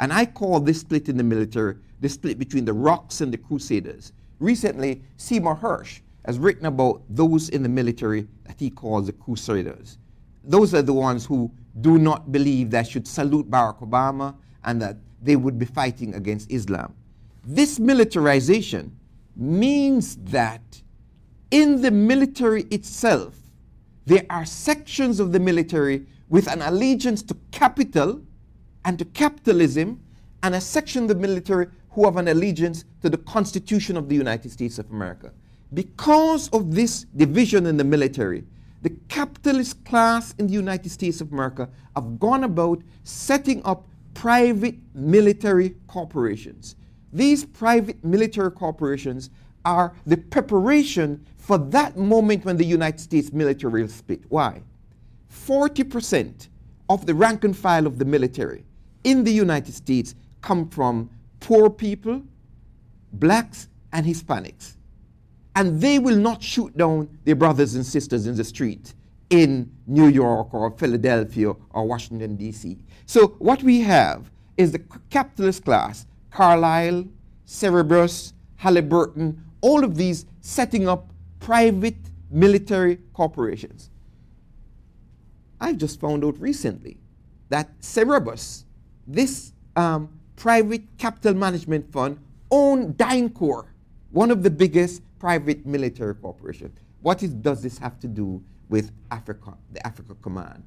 And 0.00 0.12
I 0.12 0.26
call 0.26 0.60
this 0.60 0.80
split 0.80 1.08
in 1.08 1.16
the 1.16 1.22
military 1.22 1.76
the 2.00 2.08
split 2.08 2.38
between 2.38 2.64
the 2.64 2.72
rocks 2.72 3.20
and 3.20 3.32
the 3.32 3.38
crusaders. 3.38 4.12
Recently, 4.38 5.02
Seymour 5.16 5.56
Hersh 5.56 6.00
has 6.24 6.38
written 6.38 6.66
about 6.66 7.02
those 7.08 7.48
in 7.48 7.62
the 7.62 7.68
military 7.68 8.26
that 8.44 8.58
he 8.58 8.70
calls 8.70 9.06
the 9.06 9.12
crusaders. 9.12 9.98
Those 10.44 10.74
are 10.74 10.82
the 10.82 10.92
ones 10.92 11.24
who 11.24 11.50
do 11.80 11.98
not 11.98 12.32
believe 12.32 12.70
that 12.70 12.88
should 12.88 13.06
salute 13.06 13.50
Barack 13.50 13.80
Obama 13.80 14.34
and 14.64 14.80
that 14.82 14.98
they 15.22 15.36
would 15.36 15.58
be 15.58 15.66
fighting 15.66 16.14
against 16.14 16.50
Islam. 16.50 16.94
This 17.44 17.78
militarization 17.78 18.96
means 19.36 20.16
that 20.16 20.82
in 21.50 21.80
the 21.80 21.90
military 21.90 22.62
itself, 22.64 23.36
there 24.04 24.26
are 24.30 24.44
sections 24.44 25.20
of 25.20 25.32
the 25.32 25.40
military 25.40 26.06
with 26.28 26.48
an 26.48 26.62
allegiance 26.62 27.22
to 27.22 27.36
capital 27.50 28.20
and 28.84 28.98
to 28.98 29.04
capitalism, 29.04 30.00
and 30.42 30.54
a 30.54 30.60
section 30.60 31.02
of 31.02 31.08
the 31.08 31.14
military 31.14 31.66
who 31.96 32.04
have 32.04 32.18
an 32.18 32.28
allegiance 32.28 32.84
to 33.00 33.08
the 33.08 33.16
Constitution 33.16 33.96
of 33.96 34.06
the 34.06 34.14
United 34.14 34.52
States 34.52 34.78
of 34.78 34.88
America. 34.90 35.32
Because 35.72 36.50
of 36.50 36.74
this 36.74 37.06
division 37.16 37.64
in 37.64 37.78
the 37.78 37.84
military, 37.84 38.44
the 38.82 38.90
capitalist 39.08 39.82
class 39.86 40.34
in 40.38 40.46
the 40.46 40.52
United 40.52 40.90
States 40.90 41.22
of 41.22 41.32
America 41.32 41.70
have 41.94 42.20
gone 42.20 42.44
about 42.44 42.82
setting 43.04 43.64
up 43.64 43.88
private 44.12 44.74
military 44.94 45.70
corporations. 45.86 46.76
These 47.14 47.46
private 47.46 48.04
military 48.04 48.50
corporations 48.50 49.30
are 49.64 49.94
the 50.04 50.18
preparation 50.18 51.26
for 51.38 51.56
that 51.56 51.96
moment 51.96 52.44
when 52.44 52.58
the 52.58 52.64
United 52.64 53.00
States 53.00 53.32
military 53.32 53.80
will 53.80 53.88
split. 53.88 54.20
Why? 54.28 54.60
40% 55.32 56.48
of 56.90 57.06
the 57.06 57.14
rank 57.14 57.44
and 57.44 57.56
file 57.56 57.86
of 57.86 57.98
the 57.98 58.04
military 58.04 58.66
in 59.02 59.24
the 59.24 59.32
United 59.32 59.74
States 59.74 60.14
come 60.42 60.68
from 60.68 61.08
poor 61.46 61.70
people, 61.70 62.22
blacks, 63.12 63.68
and 63.92 64.04
Hispanics 64.04 64.76
and 65.56 65.80
they 65.80 65.98
will 65.98 66.16
not 66.16 66.42
shoot 66.42 66.76
down 66.76 67.08
their 67.24 67.34
brothers 67.34 67.74
and 67.74 67.84
sisters 67.84 68.26
in 68.26 68.36
the 68.36 68.44
street 68.44 68.94
in 69.30 69.72
New 69.86 70.06
York 70.06 70.52
or 70.52 70.70
Philadelphia 70.70 71.52
or 71.70 71.84
Washington, 71.86 72.36
D.C. 72.36 72.78
So, 73.06 73.28
what 73.38 73.62
we 73.62 73.80
have 73.80 74.30
is 74.56 74.70
the 74.70 74.82
capitalist 75.10 75.64
class, 75.64 76.06
Carlyle, 76.30 77.06
Cerberus, 77.46 78.34
Halliburton, 78.56 79.42
all 79.62 79.82
of 79.82 79.96
these 79.96 80.26
setting 80.42 80.86
up 80.88 81.10
private 81.40 81.96
military 82.30 82.98
corporations. 83.14 83.90
I've 85.58 85.78
just 85.78 85.98
found 85.98 86.22
out 86.22 86.38
recently 86.38 86.98
that 87.48 87.70
Cerberus, 87.80 88.64
this 89.06 89.52
um, 89.74 90.10
private 90.36 90.82
capital 90.98 91.34
management 91.34 91.90
fund, 91.92 92.18
owned 92.50 92.96
DynCorp, 92.96 93.66
one 94.10 94.30
of 94.30 94.42
the 94.42 94.50
biggest 94.50 95.02
private 95.18 95.66
military 95.66 96.14
corporations. 96.14 96.78
What 97.02 97.22
is, 97.22 97.34
does 97.34 97.62
this 97.62 97.78
have 97.78 97.98
to 98.00 98.06
do 98.06 98.42
with 98.68 98.92
Africa, 99.10 99.54
the 99.72 99.84
Africa 99.86 100.14
Command? 100.22 100.62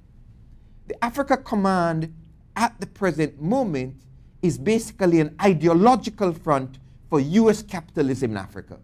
The 0.87 1.03
Africa 1.03 1.37
Command 1.37 2.13
at 2.55 2.79
the 2.79 2.87
present 2.87 3.41
moment 3.41 3.95
is 4.41 4.57
basically 4.57 5.19
an 5.19 5.35
ideological 5.41 6.33
front 6.33 6.79
for 7.09 7.19
US 7.19 7.61
capitalism 7.61 8.31
in 8.31 8.37
Africa. 8.37 8.79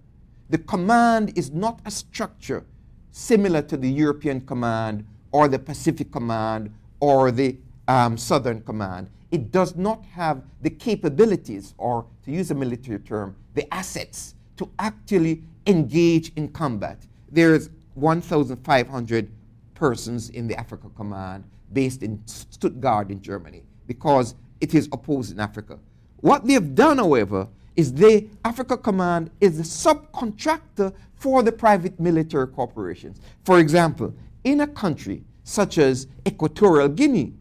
The 0.49 0.57
command 0.59 1.33
is 1.35 1.51
not 1.51 1.79
a 1.85 1.91
structure 1.91 2.65
similar 3.11 3.61
to 3.63 3.77
the 3.77 3.89
European 3.89 4.41
Command 4.41 5.05
or 5.31 5.47
the 5.47 5.59
Pacific 5.59 6.11
Command 6.11 6.73
or 6.99 7.31
the 7.31 7.57
um, 7.87 8.17
Southern 8.17 8.61
Command. 8.61 9.09
It 9.31 9.51
does 9.51 9.75
not 9.75 10.05
have 10.05 10.43
the 10.61 10.69
capabilities, 10.69 11.73
or 11.77 12.05
to 12.23 12.31
use 12.31 12.51
a 12.51 12.55
military 12.55 12.99
term, 12.99 13.35
the 13.53 13.71
assets 13.73 14.35
to 14.57 14.69
actually 14.79 15.43
engage 15.67 16.31
in 16.35 16.47
combat. 16.49 17.05
There's 17.31 17.69
1,500 17.95 19.31
persons 19.73 20.29
in 20.29 20.47
the 20.47 20.57
Africa 20.57 20.89
Command 20.95 21.43
based 21.73 22.03
in 22.03 22.21
Stuttgart 22.25 23.09
in 23.09 23.21
Germany 23.21 23.63
because 23.87 24.35
it 24.61 24.73
is 24.73 24.87
opposed 24.91 25.31
in 25.31 25.39
Africa. 25.39 25.79
What 26.17 26.45
they 26.45 26.53
have 26.53 26.75
done, 26.75 26.97
however, 26.97 27.47
is 27.75 27.93
the 27.93 28.27
Africa 28.45 28.77
Command 28.77 29.29
is 29.41 29.57
the 29.57 29.63
subcontractor 29.63 30.93
for 31.15 31.43
the 31.43 31.51
private 31.51 31.99
military 31.99 32.47
corporations. 32.47 33.19
For 33.43 33.59
example, 33.59 34.13
in 34.43 34.61
a 34.61 34.67
country 34.67 35.23
such 35.43 35.77
as 35.77 36.07
Equatorial 36.27 36.89
Guinea, 36.89 37.33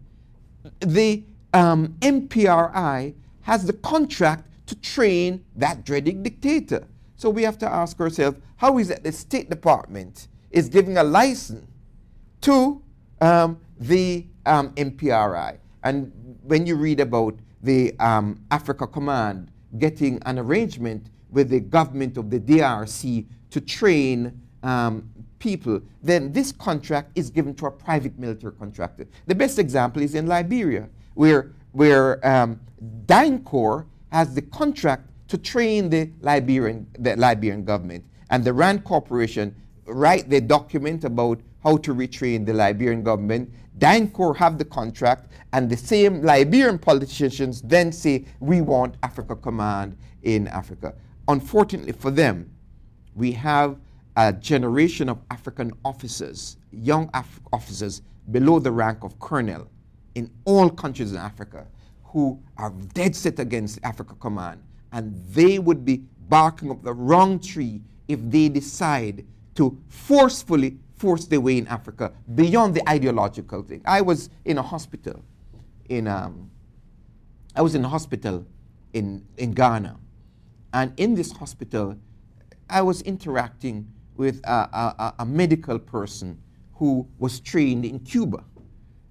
the 0.81 1.25
um, 1.53 1.97
MPRI 2.01 3.15
has 3.43 3.65
the 3.65 3.73
contract 3.73 4.49
to 4.67 4.75
train 4.77 5.45
that 5.57 5.85
dreaded 5.85 6.23
dictator. 6.23 6.87
So 7.17 7.31
we 7.31 7.43
have 7.43 7.59
to 7.59 7.69
ask 7.71 8.01
ourselves, 8.01 8.39
how 8.57 8.79
is 8.79 8.91
it 8.91 9.05
the 9.05 9.13
State 9.13 9.51
Department 9.51 10.29
is 10.51 10.69
giving 10.69 10.97
a 10.97 11.05
license 11.05 11.67
to 12.43 12.83
um, 13.21 13.61
the 13.79 14.27
um, 14.47 14.71
MPRI? 14.75 15.59
And 15.83 16.13
when 16.43 16.67
you 16.67 16.77
read 16.77 17.01
about 17.01 17.39
the 17.63 17.95
um, 18.01 18.43
Africa 18.51 18.87
Command 18.87 19.51
getting 19.79 20.21
an 20.27 20.39
arrangement 20.39 21.09
with 21.31 21.51
the 21.51 21.61
government 21.61 22.17
of 22.17 22.31
the 22.31 22.39
DRC 22.39 23.27
to 23.51 23.61
train 23.61 24.41
um, 24.63 25.11
people, 25.45 25.79
then 26.03 26.33
this 26.33 26.51
contract 26.53 27.11
is 27.15 27.29
given 27.29 27.55
to 27.55 27.67
a 27.67 27.71
private 27.71 28.19
military 28.19 28.55
contractor. 28.55 29.07
The 29.27 29.35
best 29.35 29.59
example 29.59 30.01
is 30.01 30.15
in 30.15 30.27
Liberia, 30.27 30.89
where, 31.13 31.53
where 31.73 32.27
um, 32.27 32.59
DynCorp 33.05 33.85
has 34.11 34.35
the 34.35 34.41
contract 34.41 35.03
to 35.29 35.37
train 35.37 35.91
the 35.91 36.11
Liberian, 36.23 36.87
the 36.99 37.15
Liberian 37.17 37.63
government. 37.63 38.03
And 38.31 38.43
the 38.43 38.55
RAND 38.55 38.85
Corporation 38.85 39.55
write 39.85 40.31
the 40.31 40.41
document 40.41 41.05
about 41.05 41.41
how 41.63 41.77
to 41.77 41.95
retrain 41.95 42.47
the 42.47 42.55
Liberian 42.55 43.03
government. 43.03 43.53
DynCorp 43.79 44.37
have 44.37 44.57
the 44.57 44.65
contract, 44.65 45.31
and 45.53 45.69
the 45.69 45.77
same 45.77 46.23
Liberian 46.23 46.79
politicians 46.79 47.61
then 47.61 47.93
say, 47.93 48.25
we 48.41 48.63
want 48.63 48.97
Africa 49.03 49.37
Command 49.37 49.99
in 50.23 50.49
Africa. 50.49 50.95
Unfortunately 51.29 51.93
for 51.93 52.11
them, 52.11 52.51
we 53.15 53.33
have 53.33 53.77
a 54.17 54.33
generation 54.33 55.09
of 55.09 55.19
African 55.31 55.73
officers, 55.85 56.57
young 56.71 57.11
Af 57.15 57.41
officers 57.53 58.03
below 58.31 58.59
the 58.59 58.71
rank 58.71 59.05
of 59.05 59.19
colonel 59.19 59.69
in 60.15 60.31
all 60.45 60.71
countries 60.71 61.13
in 61.13 61.19
Africa 61.19 61.67
who 62.05 62.41
are 62.57 62.71
dead 62.93 63.15
set 63.15 63.39
against 63.39 63.81
Africa 63.83 64.15
Command 64.21 64.63
and 64.93 65.15
they 65.31 65.59
would 65.59 65.85
be 65.85 66.05
barking 66.29 66.71
up 66.71 66.83
the 66.83 66.93
wrong 66.93 67.41
tree 67.41 67.81
if 68.07 68.21
they 68.31 68.49
decide 68.49 69.27
to 69.57 69.77
forcefully 69.89 70.79
force 70.97 71.27
their 71.27 71.41
way 71.41 71.59
in 71.59 71.67
Africa 71.67 72.13
beyond 72.35 72.75
the 72.75 72.89
ideological 72.89 73.63
thing. 73.63 73.83
I 73.85 74.01
was 74.01 74.31
in 74.45 74.59
a 74.59 74.63
hospital 74.63 75.25
in 75.89 76.07
um, 76.07 76.51
I 77.57 77.63
was 77.63 77.75
in 77.75 77.85
a 77.85 77.89
hospital 77.89 78.47
in, 78.95 79.25
in 79.37 79.53
Ghana. 79.53 79.97
And 80.73 80.93
in 80.97 81.15
this 81.15 81.33
hospital, 81.33 81.97
I 82.69 82.83
was 82.83 83.03
interacting 83.03 83.93
with 84.17 84.41
a, 84.45 84.51
a, 84.51 85.15
a 85.21 85.25
medical 85.25 85.79
person 85.79 86.41
who 86.75 87.07
was 87.19 87.41
trained 87.41 87.85
in 87.85 88.01
Cuba. 88.01 88.45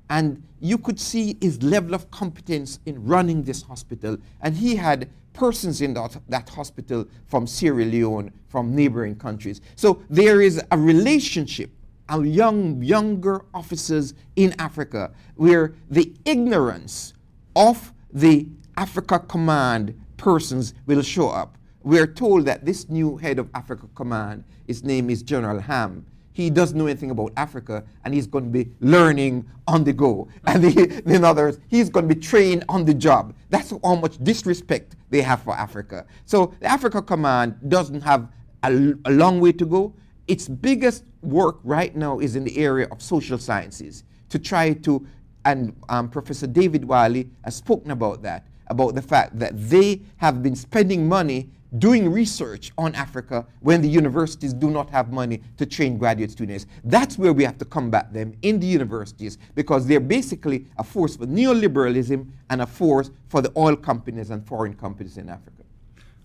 And 0.10 0.44
you 0.60 0.78
could 0.78 1.00
see 1.00 1.38
his 1.42 1.62
level 1.63 1.94
of 1.94 2.12
competence 2.12 2.80
in 2.86 3.04
running 3.04 3.44
this 3.44 3.62
hospital. 3.63 4.18
And 4.42 4.56
he 4.56 4.76
had 4.76 5.10
persons 5.34 5.82
in 5.82 5.94
that, 5.96 6.18
that 6.30 6.50
hospital 6.50 7.08
from 7.26 7.48
Sierra 7.48 7.84
Leone, 7.84 8.32
from 8.48 8.76
neighboring 8.76 9.16
countries. 9.16 9.62
So 9.76 10.02
there 10.10 10.42
is 10.42 10.62
a 10.72 10.78
relationship 10.78 11.72
of 12.10 12.26
young, 12.26 12.82
younger 12.84 13.46
officers 13.54 14.13
in 14.36 14.54
Africa 14.60 15.12
where 15.36 15.74
the 15.89 16.13
ignorance 16.26 17.13
of 17.56 17.94
the 18.12 18.48
Africa 18.78 19.20
Command 19.20 20.00
persons 20.18 20.74
will 20.86 21.02
show 21.02 21.30
up. 21.30 21.58
We're 21.84 22.08
told 22.08 22.46
that 22.46 22.65
this 22.65 22.89
new 22.89 23.17
head 23.17 23.39
of 23.39 23.50
Africa 23.54 23.88
Command, 23.93 24.46
his 24.65 24.84
name 24.84 25.10
is 25.10 25.22
General 25.22 25.60
Ham, 25.60 26.06
he 26.34 26.50
doesn't 26.50 26.78
know 26.78 26.88
anything 26.88 27.12
about 27.12 27.32
Africa 27.38 27.84
and 28.04 28.13
he's 28.13 28.26
going 28.26 28.46
to 28.46 28.50
be 28.50 28.72
learning 28.80 29.46
on 29.67 29.84
the 29.84 29.93
go. 29.93 30.28
And 30.46 30.63
the, 30.63 31.04
in 31.06 31.24
others, 31.24 31.60
he's 31.67 31.89
going 31.89 32.08
to 32.08 32.15
be 32.15 32.19
trained 32.19 32.65
on 32.67 32.86
the 32.86 32.93
job. 32.93 33.36
That's 33.50 33.72
how 33.84 33.96
much 33.96 34.17
disrespect 34.24 34.96
they 35.10 35.22
have 35.22 35.43
for 35.43 35.54
Africa. 35.54 36.06
So 36.26 36.54
the 36.60 36.65
Africa 36.65 37.02
Command 37.02 37.58
doesn't 37.69 38.02
have 38.02 38.28
a, 38.63 38.93
a 39.06 39.12
long 39.12 39.39
way 39.39 39.52
to 39.54 39.65
go. 39.65 39.93
Its 40.28 40.48
biggest 40.48 41.04
work 41.22 41.60
right 41.63 41.96
now 41.96 42.19
is 42.19 42.36
in 42.36 42.43
the 42.43 42.58
area 42.58 42.88
of 42.91 43.02
social 43.02 43.38
sciences 43.38 44.04
to 44.30 44.39
try 44.39 44.74
to, 44.74 45.06
and 45.46 45.76
um, 45.89 46.10
Professor 46.10 46.48
David 46.48 46.86
Wiley 46.86 47.30
has 47.43 47.56
spoken 47.56 47.91
about 47.91 48.24
that, 48.24 48.48
about 48.74 48.96
the 48.96 49.02
fact 49.02 49.38
that 49.40 49.54
they 49.74 50.02
have 50.18 50.42
been 50.42 50.56
spending 50.56 51.08
money 51.08 51.50
doing 51.78 52.12
research 52.12 52.72
on 52.78 52.94
Africa 52.94 53.46
when 53.62 53.82
the 53.82 53.88
universities 54.02 54.54
do 54.54 54.70
not 54.70 54.90
have 54.90 55.12
money 55.12 55.42
to 55.58 55.66
train 55.66 55.98
graduate 55.98 56.32
students. 56.32 56.66
That's 56.84 57.18
where 57.18 57.34
we 57.34 57.44
have 57.44 57.58
to 57.60 57.66
combat 57.66 58.14
them 58.14 58.34
in 58.42 58.60
the 58.60 58.68
universities 58.68 59.38
because 59.56 59.88
they're 59.88 60.00
basically 60.00 60.68
a 60.78 60.84
force 60.84 61.16
for 61.16 61.26
neoliberalism 61.26 62.28
and 62.50 62.62
a 62.62 62.68
force 62.68 63.10
for 63.28 63.42
the 63.42 63.52
oil 63.58 63.76
companies 63.76 64.30
and 64.30 64.46
foreign 64.46 64.76
companies 64.76 65.18
in 65.18 65.30
Africa. 65.30 65.64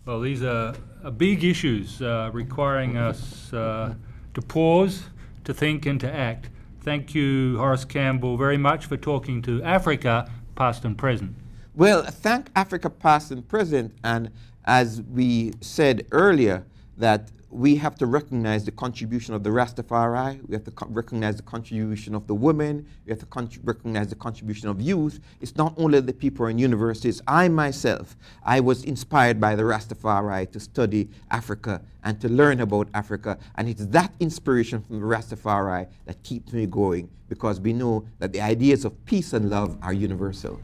Well, 0.05 0.21
these 0.21 0.43
are, 0.43 0.75
big 1.17 1.45
issues 1.45 2.03
uh, 2.03 2.31
requiring 2.33 2.97
us 2.97 3.53
uh, 3.53 3.95
to 4.35 4.43
pause, 4.43 5.05
to 5.45 5.55
think, 5.55 5.87
and 5.87 6.01
to 6.01 6.11
act. 6.13 6.51
Thank 6.81 7.15
you, 7.15 7.59
Horace 7.59 7.85
Campbell, 7.85 8.37
very 8.37 8.59
much 8.59 8.87
for 8.87 8.97
talking 8.97 9.43
to 9.43 9.63
Africa, 9.63 10.31
past 10.57 10.85
and 10.85 10.97
present. 10.97 11.35
Well, 11.79 12.03
thank 12.03 12.51
Africa, 12.57 12.91
past 12.91 13.31
and 13.31 13.47
present, 13.47 13.95
and 14.03 14.33
as 14.65 15.01
we 15.01 15.53
said 15.61 16.09
earlier, 16.11 16.65
that 16.97 17.31
we 17.51 17.77
have 17.77 17.95
to 17.99 18.07
recognize 18.07 18.65
the 18.65 18.73
contribution 18.73 19.33
of 19.33 19.45
the 19.45 19.51
Rastafari. 19.51 20.45
We 20.49 20.57
have 20.57 20.65
to 20.65 20.73
co- 20.73 20.89
recognize 20.89 21.37
the 21.37 21.45
contribution 21.45 22.17
of 22.17 22.27
the 22.27 22.35
women. 22.35 22.85
We 23.07 23.13
have 23.13 23.21
to 23.21 23.61
recognize 23.63 24.09
the 24.09 24.17
contribution 24.17 24.69
of 24.69 24.81
youth. 24.81 25.21
It's 25.41 25.55
not 25.55 25.73
only 25.77 26.01
the 26.01 26.13
people 26.13 26.47
in 26.47 26.59
universities. 26.59 27.23
I 27.29 27.47
myself, 27.47 28.17
I 28.45 28.59
was 28.59 28.83
inspired 28.83 29.41
by 29.41 29.55
the 29.55 29.63
Rastafari 29.63 30.51
to 30.51 30.59
study 30.59 31.09
Africa 31.31 31.81
and 32.03 32.21
to 32.21 32.29
learn 32.29 32.61
about 32.61 32.89
Africa. 32.93 33.39
And 33.55 33.69
it's 33.69 33.87
that 33.87 34.13
inspiration 34.19 34.83
from 34.83 34.99
the 34.99 35.07
Rastafari 35.07 35.87
that 36.07 36.25
keeps 36.25 36.53
me 36.53 36.67
going 36.67 37.09
because 37.29 37.61
we 37.61 37.73
know 37.73 38.05
that 38.19 38.33
the 38.33 38.41
ideas 38.41 38.85
of 38.85 39.05
peace 39.05 39.33
and 39.33 39.49
love 39.49 39.79
are 39.81 39.93
universal. 39.93 40.61